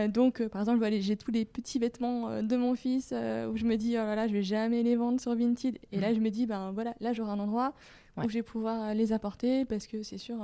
donc 0.09 0.45
par 0.47 0.61
exemple 0.61 0.85
j'ai 0.99 1.15
tous 1.15 1.31
les 1.31 1.45
petits 1.45 1.79
vêtements 1.79 2.43
de 2.43 2.57
mon 2.57 2.75
fils 2.75 3.13
où 3.13 3.55
je 3.55 3.63
me 3.63 3.77
dis 3.77 3.93
oh 3.93 4.03
là 4.03 4.15
là 4.15 4.27
je 4.27 4.33
vais 4.33 4.43
jamais 4.43 4.83
les 4.83 4.97
vendre 4.97 5.21
sur 5.21 5.33
Vinted 5.33 5.79
et 5.93 5.99
là 5.99 6.11
mm. 6.11 6.15
je 6.15 6.19
me 6.19 6.29
dis 6.29 6.45
ben 6.45 6.71
voilà 6.71 6.93
là 6.99 7.13
j'aurai 7.13 7.31
un 7.31 7.39
endroit 7.39 7.73
où 8.17 8.29
je 8.29 8.33
vais 8.35 8.43
pouvoir 8.43 8.93
les 8.93 9.13
apporter 9.13 9.65
parce 9.65 9.87
que 9.87 10.03
c'est 10.03 10.17
sûr 10.17 10.37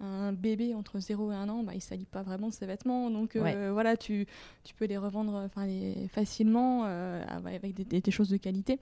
un 0.00 0.32
bébé 0.32 0.74
entre 0.74 0.98
0 0.98 1.32
et 1.32 1.34
1 1.34 1.48
an, 1.48 1.62
bah, 1.62 1.72
il 1.72 1.76
ne 1.76 1.82
salit 1.82 2.06
pas 2.06 2.22
vraiment 2.22 2.50
ses 2.50 2.66
vêtements. 2.66 3.10
Donc 3.10 3.36
euh, 3.36 3.70
voilà, 3.72 3.96
tu, 3.96 4.26
tu, 4.64 4.74
peux 4.74 4.86
les 4.86 4.98
revendre 4.98 5.48
les, 5.66 6.08
facilement 6.08 6.84
euh, 6.86 7.24
avec 7.26 7.74
des, 7.74 8.00
des, 8.00 8.10
choses 8.10 8.28
de 8.28 8.36
qualité. 8.36 8.80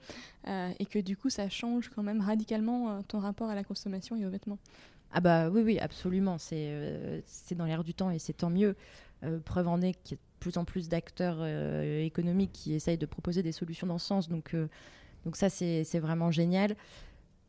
Euh, 0.48 0.70
et 0.78 0.86
que 0.86 0.98
du 0.98 1.16
coup, 1.16 1.30
ça 1.30 1.48
change 1.48 1.90
quand 1.94 2.02
même 2.02 2.20
radicalement 2.20 3.02
ton 3.02 3.18
rapport 3.18 3.50
à 3.50 3.54
la 3.54 3.64
consommation 3.64 4.16
et 4.16 4.26
aux 4.26 4.30
vêtements. 4.30 4.58
Ah 5.12 5.20
bah 5.20 5.50
oui, 5.50 5.62
oui, 5.62 5.78
absolument. 5.78 6.38
C'est 6.38 7.22
c'est 7.26 7.54
dans 7.54 7.66
l'air 7.66 7.84
du 7.84 7.92
temps 7.92 8.10
et 8.10 8.18
c'est 8.18 8.32
tant 8.32 8.50
mieux. 8.50 8.74
preuve 9.44 9.68
en 9.68 9.80
est 9.82 9.92
qu'il 10.02 10.16
y 10.16 10.18
a 10.18 10.22
de 10.22 10.40
plus 10.40 10.56
en 10.56 10.64
plus 10.64 10.88
d'acteurs 10.88 11.44
économiques 11.44 12.52
qui 12.52 12.72
essayent 12.72 12.98
de 12.98 13.06
proposer 13.06 13.42
des 13.42 13.52
solutions 13.52 13.86
dans 13.86 13.98
ce 13.98 14.06
sens. 14.06 14.28
Donc, 14.30 14.56
donc 15.26 15.36
ça, 15.36 15.50
c'est 15.50 15.98
vraiment 15.98 16.30
génial 16.30 16.76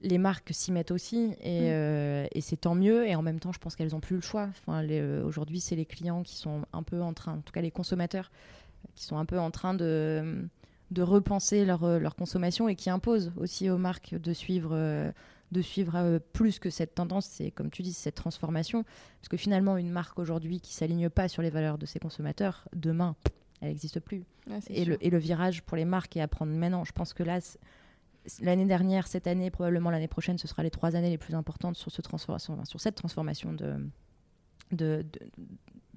les 0.04 0.18
marques 0.18 0.52
s'y 0.54 0.72
mettent 0.72 0.92
aussi 0.92 1.30
mm. 1.30 1.36
euh, 1.46 2.28
et, 2.32 2.42
c'est 2.42 2.58
tant 2.58 2.76
mieux. 2.76 3.08
Et 3.08 3.16
en 3.16 3.22
même 3.22 3.40
temps, 3.40 3.52
je 3.52 3.60
pense 3.60 3.76
qu'elles 3.76 3.92
n'ont 3.92 4.00
plus 4.00 4.18
le 4.18 4.22
choix. 4.22 4.50
Enfin, 4.50 4.84
euh, 4.84 5.24
Aujourd'hui, 5.24 5.60
c'est 5.60 5.76
les 5.76 5.86
clients 5.86 6.24
qui 6.24 6.36
sont 6.36 6.64
un 6.74 6.84
peu 6.84 7.02
en 7.02 7.14
train, 7.14 7.34
en 7.34 7.42
tout 7.42 7.54
cas 7.54 7.62
les 7.62 7.72
consommateurs, 7.72 8.32
qui 8.96 9.06
sont 9.06 9.18
un 9.18 9.26
peu 9.26 9.40
en 9.40 9.50
train 9.50 9.74
de, 9.74 10.46
de 10.92 11.02
repenser 11.02 11.66
leur, 11.66 11.84
euh, 11.84 12.00
leur 12.00 12.16
consommation 12.16 12.68
et 12.68 12.76
qui 12.76 12.90
imposent 12.90 13.32
aussi 13.38 13.70
aux 13.70 13.78
marques 13.78 14.16
de 14.16 14.34
suivre, 14.34 15.14
de 15.52 15.62
suivre 15.62 16.20
plus 16.34 16.60
que 16.60 16.70
cette 16.70 16.96
tendance, 16.96 17.26
c'est 17.26 17.52
comme 17.52 17.70
tu 17.70 17.82
dis, 17.82 17.94
cette 17.94 18.16
transformation. 18.16 18.84
Parce 19.20 19.30
que 19.30 19.38
finalement, 19.38 19.78
une 19.78 19.92
marque 19.92 20.20
aujourd'hui 20.20 20.60
qui 20.60 20.74
s'aligne 20.74 21.10
pas 21.10 21.28
sur 21.28 21.42
les 21.42 21.50
valeurs 21.50 21.78
de 21.78 21.86
ses 21.86 22.00
consommateurs, 22.00 22.68
demain, 22.76 23.16
elle 23.62 23.70
n'existe 23.70 24.02
plus. 24.02 24.26
et, 24.70 24.84
le, 24.84 24.98
et, 25.04 25.10
le, 25.10 25.18
virage 25.18 25.64
pour 25.64 25.78
les 25.78 25.86
marques 25.86 26.18
est 26.18 26.22
à 26.22 26.28
prendre 26.28 26.52
maintenant. 26.52 26.84
Je 26.84 26.92
pense 26.92 27.14
que 27.14 27.24
là, 27.24 27.40
l'année 28.42 28.66
dernière, 28.66 29.08
cette 29.08 29.28
année, 29.28 29.52
probablement 29.52 29.90
l'année 29.90 30.08
prochaine, 30.08 30.38
ce 30.38 30.48
sera 30.48 30.64
les 30.64 30.72
trois 30.72 30.96
années 30.96 31.10
les 31.10 31.18
plus 31.18 31.36
importantes 31.36 31.76
sur, 31.76 31.92
ce 31.92 32.02
sur 32.66 32.82
cette 32.82 32.96
transformation 32.96 33.54
de, 33.54 33.88
de, 34.72 35.06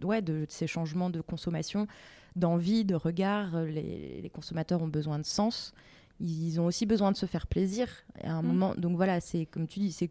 ouais, 0.03 0.23
de 0.23 0.47
ces 0.49 0.67
changements 0.67 1.11
de 1.11 1.21
consommation, 1.21 1.87
d'envie, 2.35 2.85
de 2.85 2.95
regard. 2.95 3.62
Les, 3.62 4.31
consommateurs 4.33 4.83
ont 4.83 4.89
besoin 4.89 5.19
de 5.19 5.25
sens. 5.25 5.73
Ils 6.21 6.61
ont 6.61 6.67
aussi 6.67 6.87
besoin 6.87 7.12
de 7.12 7.17
se 7.17 7.27
faire 7.27 7.47
plaisir. 7.47 7.89
À 8.23 8.33
un 8.33 8.43
mmh. 8.43 8.47
moment, 8.47 8.75
donc 8.77 8.97
voilà, 8.97 9.21
c'est 9.21 9.47
comme 9.47 9.67
tu 9.67 9.81
dis, 9.81 9.93
c'est 9.93 10.11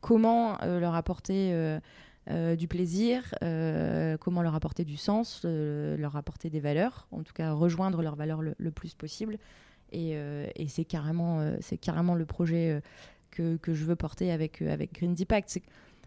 comment 0.00 0.60
euh, 0.62 0.80
leur 0.80 0.94
apporter 0.94 1.52
euh, 1.52 1.78
euh, 2.30 2.56
du 2.56 2.68
plaisir, 2.68 3.34
comment 4.20 4.42
leur 4.42 4.54
apporter 4.54 4.84
du 4.84 4.96
sens, 4.96 5.44
leur 5.44 6.16
apporter 6.16 6.50
des 6.50 6.60
valeurs, 6.60 7.06
en 7.12 7.22
tout 7.22 7.32
cas 7.32 7.52
rejoindre 7.52 8.02
leurs 8.02 8.16
valeurs 8.16 8.42
le 8.42 8.70
plus 8.70 8.94
possible. 8.94 9.38
Euh, 9.94 10.48
et, 10.56 10.68
c'est 10.68 10.84
carrément, 10.84 11.40
euh, 11.40 11.56
c'est 11.60 11.78
carrément 11.78 12.14
le 12.14 12.26
projet 12.26 12.70
euh, 12.70 12.80
que, 13.30 13.56
que, 13.56 13.74
je 13.74 13.84
veux 13.84 13.96
porter 13.96 14.32
avec, 14.32 14.62
avec 14.62 14.94
Green 14.94 15.14
Deepact. 15.14 15.60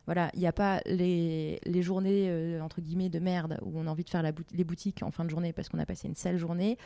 Voilà, 0.06 0.32
il 0.34 0.40
n'y 0.40 0.48
a 0.48 0.54
pas 0.54 0.82
les, 0.86 1.60
les 1.66 1.82
journées 1.84 2.60
entre 2.62 2.82
guillemets 2.82 3.10
de 3.10 3.20
merde 3.20 3.60
où 3.62 3.80
on 3.80 3.86
a 3.86 3.92
envie 3.92 4.04
de 4.04 4.10
faire 4.10 4.24
les 4.24 4.64
boutiques 4.64 5.04
en 5.04 5.12
fin 5.12 5.24
de 5.24 5.30
journée 5.30 5.54
parce 5.54 5.70
qu'on 5.70 5.78
a 5.78 5.86
passé 5.86 6.08
une 6.08 6.16
sale 6.16 6.38
journée. 6.38 6.80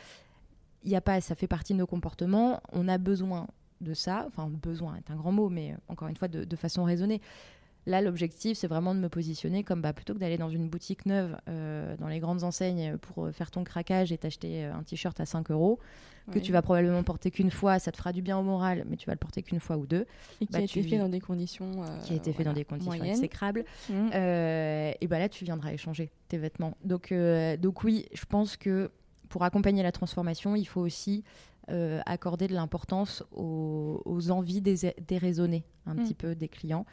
Il 0.82 0.90
n'y 0.90 0.96
a 0.96 1.00
pas, 1.00 1.22
ça 1.22 1.34
fait 1.34 1.46
partie 1.46 1.72
de 1.72 1.78
nos 1.78 1.86
comportements. 1.86 2.60
On 2.72 2.86
a 2.86 2.98
besoin 2.98 3.46
de 3.80 3.94
ça. 3.94 4.26
Enfin, 4.28 4.50
besoin 4.50 4.96
est 4.96 5.10
un 5.10 5.16
grand 5.16 5.32
mot, 5.32 5.48
mais 5.48 5.74
encore 5.88 6.08
une 6.08 6.16
fois, 6.16 6.28
de 6.28 6.56
façon 6.56 6.84
raisonnée. 6.84 7.22
Là, 7.86 8.00
l'objectif, 8.00 8.56
c'est 8.56 8.66
vraiment 8.66 8.94
de 8.94 9.00
me 9.00 9.08
positionner 9.08 9.62
comme 9.62 9.82
bah, 9.82 9.92
plutôt 9.92 10.14
que 10.14 10.18
d'aller 10.18 10.38
dans 10.38 10.48
une 10.48 10.68
boutique 10.68 11.04
neuve, 11.04 11.36
euh, 11.48 11.96
dans 11.98 12.08
les 12.08 12.18
grandes 12.18 12.42
enseignes, 12.42 12.96
pour 12.96 13.28
faire 13.30 13.50
ton 13.50 13.62
craquage 13.62 14.10
et 14.10 14.16
t'acheter 14.16 14.64
euh, 14.64 14.74
un 14.74 14.82
t-shirt 14.82 15.18
à 15.20 15.26
5 15.26 15.50
euros, 15.50 15.78
que 16.32 16.38
tu 16.38 16.52
vas 16.52 16.62
probablement 16.62 17.02
porter 17.02 17.30
qu'une 17.30 17.50
fois, 17.50 17.78
ça 17.78 17.92
te 17.92 17.98
fera 17.98 18.10
du 18.10 18.22
bien 18.22 18.38
au 18.38 18.42
moral, 18.42 18.86
mais 18.88 18.96
tu 18.96 19.04
vas 19.04 19.12
le 19.12 19.18
porter 19.18 19.42
qu'une 19.42 19.60
fois 19.60 19.76
ou 19.76 19.84
deux. 19.84 20.06
Et 20.40 20.46
qui 20.46 20.52
bah, 20.52 20.60
a 20.60 20.62
été 20.62 20.82
fait 20.82 20.96
dans 20.96 21.10
des 21.10 21.20
conditions. 21.20 21.70
Euh, 21.82 21.98
qui 21.98 22.14
a 22.14 22.16
été 22.16 22.32
fait 22.32 22.44
dans 22.44 22.54
des 22.54 22.64
conditions 22.64 23.04
exécrables. 23.04 23.66
Mmh. 23.90 24.08
et 24.14 25.06
bah 25.06 25.18
là, 25.18 25.28
tu 25.28 25.44
viendras 25.44 25.74
échanger 25.74 26.10
tes 26.28 26.38
vêtements. 26.38 26.78
Donc, 26.82 27.12
donc 27.60 27.84
oui, 27.84 28.06
je 28.14 28.24
pense 28.24 28.56
que 28.56 28.90
pour 29.28 29.44
accompagner 29.44 29.82
la 29.82 29.92
transformation, 29.92 30.56
il 30.56 30.64
faut 30.64 30.80
aussi 30.80 31.24
accorder 31.68 32.48
de 32.48 32.54
l'importance 32.54 33.22
aux, 33.32 34.30
envies 34.30 34.62
déraisonnées 34.62 35.64
un 35.84 35.92
mmh. 35.92 36.02
petit 36.02 36.14
peu 36.14 36.34
des 36.34 36.48
clients. 36.48 36.86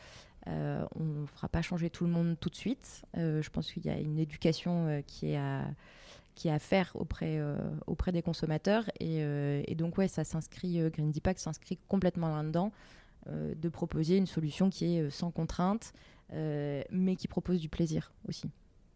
Euh, 0.48 0.86
on 0.96 1.04
ne 1.04 1.26
fera 1.26 1.48
pas 1.48 1.62
changer 1.62 1.90
tout 1.90 2.06
le 2.06 2.12
monde 2.12 2.36
tout 2.40 2.50
de 2.50 2.56
suite. 2.56 3.04
Euh, 3.18 3.42
je 3.42 3.50
pense 3.50 3.72
qu'il 3.72 3.86
y 3.86 3.90
a 3.90 3.98
une 3.98 4.18
éducation 4.18 4.88
euh, 4.88 5.02
qui 5.02 5.28
est 5.34 5.38
à 5.38 6.60
faire 6.60 6.92
auprès, 6.96 7.40
auprès 7.88 8.12
des 8.12 8.22
consommateurs. 8.22 8.90
Et, 9.00 9.76
donc, 9.76 9.98
ouais, 9.98 10.08
ça 10.08 10.24
s'inscrit, 10.24 10.80
Green 10.90 11.12
Deepak 11.12 11.40
s'inscrit 11.40 11.78
complètement 11.88 12.36
là-dedans, 12.36 12.72
de 13.28 13.70
proposer 13.70 14.18
une 14.18 14.26
solution 14.26 14.70
qui 14.70 14.98
est 14.98 15.10
sans 15.12 15.30
contrainte, 15.30 15.94
mais 16.32 17.16
qui 17.16 17.28
propose 17.28 17.60
du 17.60 17.70
plaisir 17.70 18.12
aussi. 18.28 18.50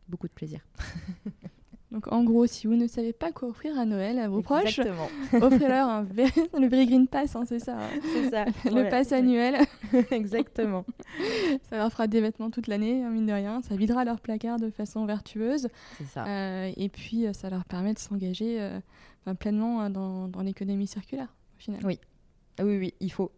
Beaucoup 0.08 0.28
de 0.28 0.34
plaisir. 0.34 0.62
Donc 1.96 2.12
en 2.12 2.26
gros, 2.26 2.46
si 2.46 2.68
vous 2.68 2.76
ne 2.76 2.88
savez 2.88 3.14
pas 3.14 3.32
quoi 3.32 3.48
offrir 3.48 3.80
à 3.80 3.86
Noël 3.86 4.20
à 4.20 4.28
vos 4.28 4.42
proches, 4.42 4.82
offrez-leur 5.34 5.88
un 5.88 6.04
le 6.60 6.68
Very 6.68 6.88
Green 6.88 7.08
Pass, 7.08 7.38
hein, 7.38 7.46
c'est 7.48 7.60
ça. 7.60 7.78
Hein. 7.78 7.90
C'est 8.14 8.30
ça. 8.30 8.46
le 8.66 8.90
pass 8.90 9.14
annuel. 9.14 9.66
Exactement. 10.12 10.86
ça 11.70 11.78
leur 11.78 11.90
fera 11.94 12.08
des 12.08 12.20
vêtements 12.20 12.52
toute 12.52 12.68
l'année, 12.68 13.02
hein, 13.02 13.12
mine 13.12 13.26
de 13.26 13.32
rien. 13.32 13.62
Ça 13.62 13.78
videra 13.78 14.04
leur 14.04 14.20
placard 14.20 14.60
de 14.60 14.70
façon 14.70 15.06
vertueuse. 15.06 15.70
C'est 15.98 16.08
ça. 16.08 16.26
Euh, 16.26 16.70
et 16.76 16.90
puis, 16.90 17.28
euh, 17.28 17.32
ça 17.32 17.50
leur 17.50 17.64
permet 17.64 17.94
de 17.94 18.00
s'engager 18.00 18.58
euh, 18.60 19.34
pleinement 19.40 19.90
dans, 19.90 20.28
dans 20.28 20.42
l'économie 20.42 20.88
circulaire, 20.88 21.34
au 21.56 21.62
final. 21.62 21.80
Oui. 21.86 21.98
Ah 22.58 22.66
oui, 22.66 22.78
oui, 22.78 22.94
il 23.00 23.12
faut. 23.12 23.32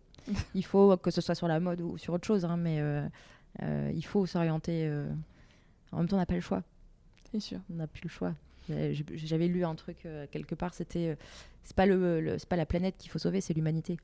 il 0.56 0.65
faut 0.65 0.98
que 0.98 1.12
ce 1.12 1.22
soit 1.22 1.36
sur 1.36 1.48
la 1.48 1.60
mode 1.60 1.82
ou 1.82 2.00
sur 2.00 2.15
autre 2.15 2.26
chose, 2.26 2.48
mais 2.58 2.82
il 3.93 4.06
faut 4.06 4.26
s'orienter. 4.26 4.91
En 5.91 6.00
même 6.00 6.08
temps, 6.08 6.15
on 6.15 6.20
n'a 6.20 6.26
pas 6.26 6.34
le 6.34 6.41
choix. 6.41 6.63
C'est 7.32 7.39
sûr. 7.39 7.60
On 7.72 7.76
n'a 7.76 7.86
plus 7.86 8.02
le 8.04 8.10
choix. 8.10 8.34
J'avais 8.69 9.47
lu 9.47 9.63
un 9.63 9.75
truc 9.75 10.06
euh, 10.06 10.25
quelque 10.30 10.56
part, 10.56 10.73
c'était 10.73 11.10
euh, 11.10 11.15
c'est 11.63 11.75
pas 11.75 11.86
le, 11.86 12.38
c'est 12.38 12.49
pas 12.49 12.56
la 12.56 12.65
planète 12.65 12.95
qu'il 12.97 13.10
faut 13.12 13.19
sauver, 13.19 13.41
c'est 13.41 13.53
l'humanité. 13.53 13.97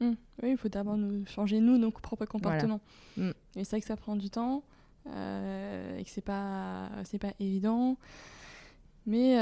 Mmh. 0.00 0.12
Oui, 0.42 0.50
il 0.50 0.56
faut 0.56 0.68
d'abord 0.68 0.96
nous 0.96 1.24
changer 1.26 1.60
nous 1.60 1.78
nos 1.78 1.90
propres 1.90 2.26
comportements. 2.26 2.80
Mmh. 3.16 3.30
Et 3.56 3.64
c'est 3.64 3.70
vrai 3.70 3.80
que 3.80 3.86
ça 3.86 3.96
prend 3.96 4.16
du 4.16 4.30
temps 4.30 4.62
euh, 5.08 5.98
et 5.98 6.04
que 6.04 6.10
c'est 6.10 6.22
pas 6.24 6.90
c'est 7.04 7.18
pas 7.18 7.32
évident. 7.40 7.96
Mais 9.04 9.34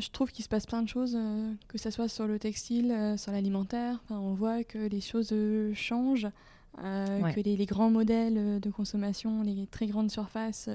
je 0.00 0.10
trouve 0.10 0.30
qu'il 0.30 0.44
se 0.44 0.48
passe 0.48 0.64
plein 0.64 0.80
de 0.80 0.88
choses, 0.88 1.18
que 1.66 1.76
ce 1.76 1.90
soit 1.90 2.06
sur 2.06 2.28
le 2.28 2.38
textile, 2.38 3.16
sur 3.16 3.32
l'alimentaire. 3.32 4.00
Enfin, 4.04 4.20
on 4.20 4.32
voit 4.34 4.62
que 4.62 4.78
les 4.78 5.00
choses 5.00 5.34
changent, 5.74 6.28
que 6.76 7.40
les, 7.40 7.56
les, 7.56 7.66
grands 7.66 7.90
modèles 7.90 8.60
de 8.60 8.70
consommation, 8.70 9.42
les 9.42 9.66
très 9.66 9.88
grandes 9.88 10.12
surfaces 10.12 10.70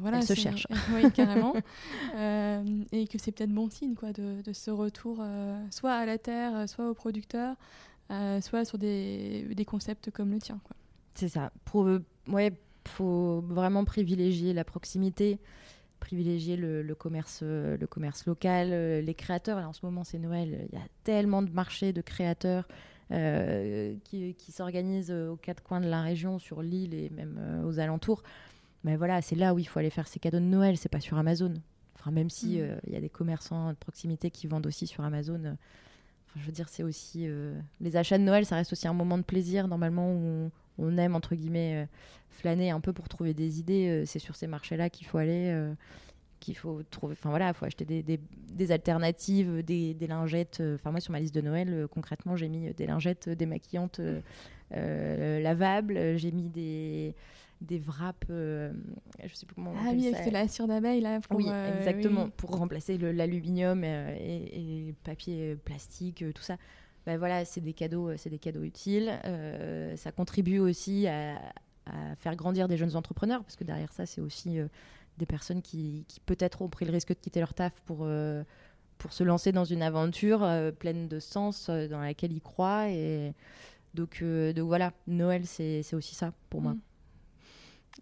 voilà, 0.00 0.18
Elle 0.18 0.26
se 0.26 0.34
cherche. 0.34 0.66
oui, 0.94 1.10
carrément. 1.12 1.54
Euh, 2.14 2.64
et 2.90 3.06
que 3.06 3.18
c'est 3.18 3.32
peut-être 3.32 3.52
bon 3.52 3.70
signe 3.70 3.94
quoi, 3.94 4.12
de, 4.12 4.42
de 4.42 4.52
ce 4.52 4.70
retour 4.70 5.18
euh, 5.20 5.62
soit 5.70 5.92
à 5.92 6.06
la 6.06 6.18
terre, 6.18 6.68
soit 6.68 6.88
au 6.88 6.94
producteur, 6.94 7.54
euh, 8.10 8.40
soit 8.40 8.64
sur 8.64 8.78
des, 8.78 9.46
des, 9.54 9.64
concepts 9.64 10.10
comme 10.10 10.32
le 10.32 10.38
tien. 10.38 10.58
C'est 11.14 11.28
ça. 11.28 11.52
Pour, 11.64 11.88
ouais, 12.28 12.52
faut 12.86 13.40
vraiment 13.46 13.84
privilégier 13.84 14.52
la 14.52 14.64
proximité, 14.64 15.38
privilégier 16.00 16.56
le, 16.56 16.82
le 16.82 16.94
commerce, 16.94 17.42
le 17.42 17.86
commerce 17.86 18.26
local, 18.26 18.70
les 19.04 19.14
créateurs. 19.14 19.58
en 19.58 19.72
ce 19.72 19.84
moment, 19.84 20.02
c'est 20.02 20.18
Noël. 20.18 20.66
Il 20.72 20.78
y 20.78 20.82
a 20.82 20.86
tellement 21.04 21.42
de 21.42 21.50
marchés 21.50 21.92
de 21.92 22.00
créateurs. 22.00 22.66
qui, 23.10 24.34
qui 24.34 24.52
s'organisent 24.52 25.12
aux 25.12 25.36
quatre 25.36 25.62
coins 25.62 25.80
de 25.80 25.88
la 25.88 26.02
région, 26.02 26.38
sur 26.38 26.62
l'île 26.62 26.94
et 26.94 27.10
même 27.10 27.62
aux 27.64 27.78
alentours. 27.78 28.22
Mais 28.84 28.96
voilà, 28.96 29.22
c'est 29.22 29.36
là 29.36 29.54
où 29.54 29.58
il 29.58 29.66
faut 29.66 29.78
aller 29.78 29.90
faire 29.90 30.08
ses 30.08 30.20
cadeaux 30.20 30.38
de 30.38 30.44
Noël, 30.44 30.76
c'est 30.76 30.88
pas 30.88 31.00
sur 31.00 31.18
Amazon. 31.18 31.54
Enfin, 31.98 32.10
même 32.10 32.30
si 32.30 32.58
mm. 32.58 32.60
euh, 32.60 32.78
il 32.86 32.92
y 32.92 32.96
a 32.96 33.00
des 33.00 33.08
commerçants 33.08 33.70
de 33.70 33.76
proximité 33.76 34.30
qui 34.30 34.46
vendent 34.46 34.66
aussi 34.66 34.86
sur 34.86 35.04
Amazon. 35.04 35.44
Euh, 35.44 35.52
je 36.36 36.44
veux 36.44 36.52
dire, 36.52 36.68
c'est 36.68 36.82
aussi 36.82 37.24
euh, 37.26 37.58
les 37.80 37.96
achats 37.96 38.18
de 38.18 38.22
Noël, 38.22 38.46
ça 38.46 38.56
reste 38.56 38.72
aussi 38.72 38.86
un 38.86 38.92
moment 38.92 39.18
de 39.18 39.22
plaisir 39.22 39.66
normalement 39.66 40.12
où 40.12 40.50
on, 40.78 40.98
aime 40.98 41.16
entre 41.16 41.34
guillemets 41.34 41.88
flâner 42.30 42.70
un 42.70 42.80
peu 42.80 42.92
pour 42.92 43.08
trouver 43.08 43.34
des 43.34 43.58
idées. 43.58 44.04
c'est 44.06 44.20
sur 44.20 44.36
ces 44.36 44.46
marchés-là 44.46 44.90
qu'il 44.90 45.06
faut 45.06 45.18
aller 45.18 45.72
qu'il 46.38 46.56
faut 46.56 46.82
trouver. 46.88 47.14
Enfin 47.18 47.30
voilà, 47.30 47.48
il 47.48 47.54
faut 47.54 47.64
acheter 47.64 47.84
des, 47.84 48.04
des, 48.04 48.70
alternatives, 48.70 49.64
des, 49.64 49.94
des 49.94 50.06
lingettes. 50.06 50.62
Enfin 50.74 50.92
moi 50.92 51.00
sur 51.00 51.10
ma 51.10 51.18
liste 51.18 51.34
de 51.34 51.40
Noël, 51.40 51.88
concrètement, 51.90 52.36
j'ai 52.36 52.48
mis 52.48 52.72
des 52.74 52.86
lingettes 52.86 53.28
démaquillantes 53.30 54.00
lavables. 54.70 56.16
J'ai 56.18 56.30
mis 56.30 56.50
des 56.50 57.16
des 57.60 57.78
wraps, 57.80 58.26
euh, 58.30 58.72
je 59.24 59.34
sais 59.34 59.46
plus 59.46 59.54
comment 59.54 59.72
on 59.72 59.76
Ah 59.76 59.90
oui, 59.92 60.12
c'est 60.14 60.30
la 60.30 60.46
cire 60.48 60.68
d'abeille 60.68 61.00
là. 61.00 61.20
oui, 61.30 61.46
euh, 61.48 61.78
exactement, 61.78 62.28
pour 62.30 62.56
remplacer 62.56 62.98
l'aluminium 62.98 63.82
euh, 63.84 64.16
et, 64.18 64.88
et, 64.88 64.94
papier 65.04 65.56
plastique, 65.56 66.24
tout 66.34 66.42
ça. 66.42 66.56
Ben 67.06 67.18
voilà, 67.18 67.44
c'est 67.44 67.60
des 67.60 67.72
cadeaux, 67.72 68.16
c'est 68.16 68.30
des 68.30 68.38
cadeaux 68.38 68.62
utiles. 68.62 69.12
ça 69.96 70.12
contribue 70.12 70.58
aussi 70.58 71.06
à, 71.06 71.40
faire 72.18 72.36
grandir 72.36 72.68
des 72.68 72.76
jeunes 72.76 72.96
entrepreneurs 72.96 73.42
parce 73.42 73.56
que 73.56 73.64
derrière 73.64 73.92
ça, 73.92 74.04
c'est 74.04 74.20
aussi 74.20 74.58
des 75.16 75.26
personnes 75.26 75.62
qui, 75.62 76.04
qui 76.06 76.20
peut-être 76.20 76.60
ont 76.60 76.68
pris 76.68 76.84
le 76.84 76.92
risque 76.92 77.08
de 77.08 77.14
quitter 77.14 77.40
leur 77.40 77.54
taf 77.54 77.80
pour 77.86 78.06
pour 78.98 79.12
se 79.12 79.24
lancer 79.24 79.52
dans 79.52 79.64
une 79.64 79.80
aventure 79.80 80.46
pleine 80.78 81.08
de 81.08 81.18
sens 81.18 81.70
dans 81.70 82.00
laquelle 82.00 82.32
ils 82.32 82.42
croient 82.42 82.90
et 82.90 83.32
donc, 83.94 84.22
donc 84.22 84.66
voilà, 84.66 84.92
Noël 85.06 85.46
c'est 85.46 85.94
aussi 85.94 86.14
ça 86.14 86.34
pour 86.50 86.60
moi. 86.60 86.76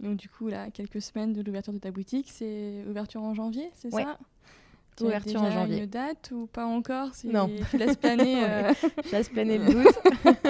Donc 0.00 0.16
du 0.16 0.28
coup, 0.28 0.48
là, 0.48 0.70
quelques 0.70 1.00
semaines 1.02 1.32
de 1.32 1.42
l'ouverture 1.42 1.72
de 1.72 1.78
ta 1.78 1.90
boutique, 1.90 2.30
c'est 2.30 2.85
ouverture 2.88 3.22
en 3.22 3.35
janvier, 3.35 3.70
c'est 3.74 3.90
ça? 3.90 4.18
Tu 4.96 5.04
ouverture 5.04 5.42
en 5.42 5.50
janvier. 5.50 5.80
une 5.80 5.87
date 5.87 6.30
ou 6.35 6.46
pas 6.46 6.64
encore? 6.64 7.11
Non. 7.24 7.50
Tu 7.70 7.76
laisses 7.76 7.96
planer. 7.98 8.42
euh, 8.48 8.72
Je 9.04 9.11
laisse 9.12 9.28
planer 9.28 9.59
le 9.59 9.66
doute. 9.72 9.98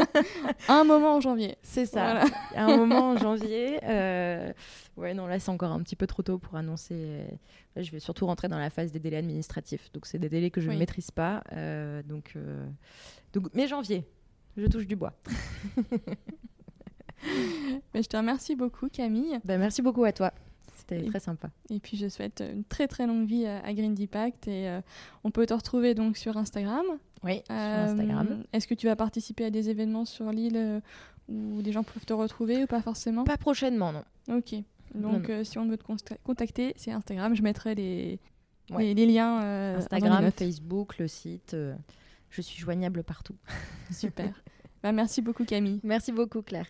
un 0.69 0.85
moment 0.85 1.17
en 1.17 1.21
janvier. 1.21 1.57
C'est 1.63 1.85
ça. 1.87 2.13
Voilà. 2.13 2.25
Un 2.55 2.77
moment 2.77 3.11
en 3.11 3.17
janvier. 3.17 3.81
euh, 3.83 4.53
Ouais, 4.97 5.15
non, 5.15 5.27
là, 5.27 5.41
c'est 5.41 5.51
encore 5.51 5.73
un 5.73 5.81
petit 5.83 5.97
peu 5.97 6.07
trop 6.07 6.23
tôt 6.23 6.39
pour 6.39 6.55
annoncer. 6.55 7.25
Là, 7.75 7.83
je 7.83 7.91
vais 7.91 7.99
surtout 7.99 8.25
rentrer 8.27 8.47
dans 8.47 8.59
la 8.59 8.71
phase 8.71 8.93
des 8.93 9.01
délais 9.01 9.17
administratifs. 9.17 9.91
Donc, 9.93 10.07
c'est 10.07 10.19
des 10.19 10.29
délais 10.29 10.51
que 10.51 10.61
je 10.61 10.69
Oui. 10.69 10.75
ne 10.75 10.79
maîtrise 10.79 11.11
pas. 11.11 11.43
euh, 11.53 12.03
donc, 12.05 12.33
euh, 12.37 12.65
donc, 13.33 13.49
mais 13.53 13.67
janvier, 13.67 14.05
je 14.57 14.67
touche 14.67 14.87
du 14.87 14.95
bois. 14.95 15.13
Mais 17.95 18.03
je 18.03 18.09
te 18.09 18.17
remercie 18.17 18.57
beaucoup, 18.57 18.89
Camille. 18.89 19.39
Ben, 19.45 19.59
merci 19.59 19.83
beaucoup 19.83 20.05
à 20.05 20.13
toi. 20.13 20.33
C'était 20.75 21.05
très 21.07 21.21
sympa. 21.21 21.49
Et 21.71 21.81
puis 21.81 21.97
je 21.97 22.09
souhaite 22.09 22.43
une 22.55 22.63
très 22.65 22.87
très 22.87 23.07
longue 23.07 23.27
vie 23.27 23.47
à, 23.47 23.59
à 23.65 23.73
Green 23.73 23.95
Deepact. 23.95 24.47
Et 24.49 24.69
euh, 24.69 24.81
on 25.25 25.31
peut 25.31 25.47
te 25.47 25.55
retrouver 25.55 25.95
donc 25.95 26.17
sur 26.17 26.37
Instagram. 26.37 26.85
Oui, 27.25 27.43
sur 27.47 27.55
Euh, 27.57 27.85
Instagram. 27.87 28.45
Est-ce 28.53 28.67
que 28.69 28.75
tu 28.75 28.87
vas 28.87 28.95
participer 28.97 29.47
à 29.47 29.51
des 29.51 29.69
événements 29.71 30.05
sur 30.05 30.31
l'île 30.31 30.57
euh, 30.57 30.81
où 31.29 31.63
des 31.63 31.73
gens 31.73 31.83
peuvent 31.83 32.05
te 32.05 32.13
retrouver 32.13 32.63
ou 32.63 32.67
pas 32.67 32.83
forcément? 32.83 33.25
Pas 33.25 33.37
prochainement, 33.39 33.93
non. 33.93 34.05
Ok. 34.29 34.55
Donc 34.95 35.29
non. 35.29 35.35
euh, 35.35 35.45
si 35.45 35.59
on 35.59 35.67
veut 35.67 35.77
te 35.79 35.85
contacter, 36.23 36.75
c'est 36.77 36.93
Instagram. 36.93 37.35
Je 37.35 37.43
mettrai 37.43 37.75
les, 37.75 38.21
Ouais. 38.71 38.85
les, 38.85 38.95
les 38.95 39.07
liens. 39.07 39.43
euh, 39.43 39.73
les 39.77 39.83
Instagram. 39.85 40.31
Facebook, 40.31 40.99
le 40.99 41.09
site. 41.09 41.55
euh, 41.55 41.75
je 42.31 42.43
suis 42.43 42.59
joignable 42.61 43.03
partout. 43.03 43.35
Super. 43.91 44.31
Bah, 44.83 44.93
merci 44.93 45.23
beaucoup 45.23 45.45
Camille. 45.45 45.81
Merci 45.85 46.13
beaucoup, 46.13 46.43
Claire. 46.43 46.67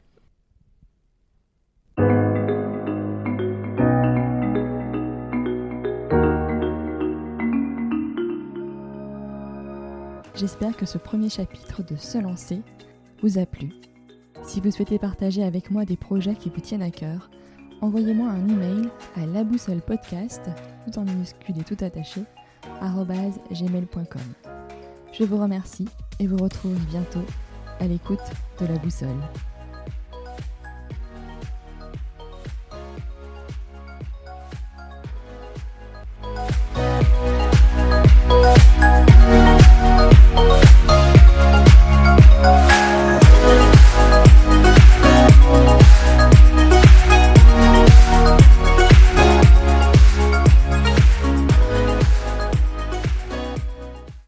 J'espère 10.37 10.77
que 10.77 10.85
ce 10.85 10.99
premier 10.99 11.31
chapitre 11.31 11.83
de 11.83 11.97
Se 11.97 12.19
lancer 12.19 12.61
vous 13.23 13.39
a 13.39 13.47
plu. 13.47 13.71
Si 14.45 14.61
vous 14.61 14.71
souhaitez 14.71 14.99
partager 14.99 15.43
avec 15.43 15.71
moi 15.71 15.87
des 15.87 15.97
projets 15.97 16.35
qui 16.35 16.51
vous 16.51 16.61
tiennent 16.61 16.83
à 16.83 16.91
cœur, 16.91 17.31
envoyez-moi 17.81 18.29
un 18.29 18.47
email 18.47 18.91
à 19.17 19.25
laboussolepodcast, 19.25 20.43
tout 20.85 20.99
en 20.99 21.05
minuscule 21.05 21.59
et 21.59 21.65
tout 21.65 21.83
attaché, 21.83 22.21
gmail.com. 22.83 24.53
Je 25.13 25.25
vous 25.25 25.39
remercie 25.39 25.89
et 26.21 26.27
vous 26.27 26.37
retrouve 26.37 26.79
bientôt 26.91 27.25
à 27.81 27.87
l'écoute 27.87 28.21
de 28.61 28.67
la 28.67 28.77
boussole. 28.77 29.09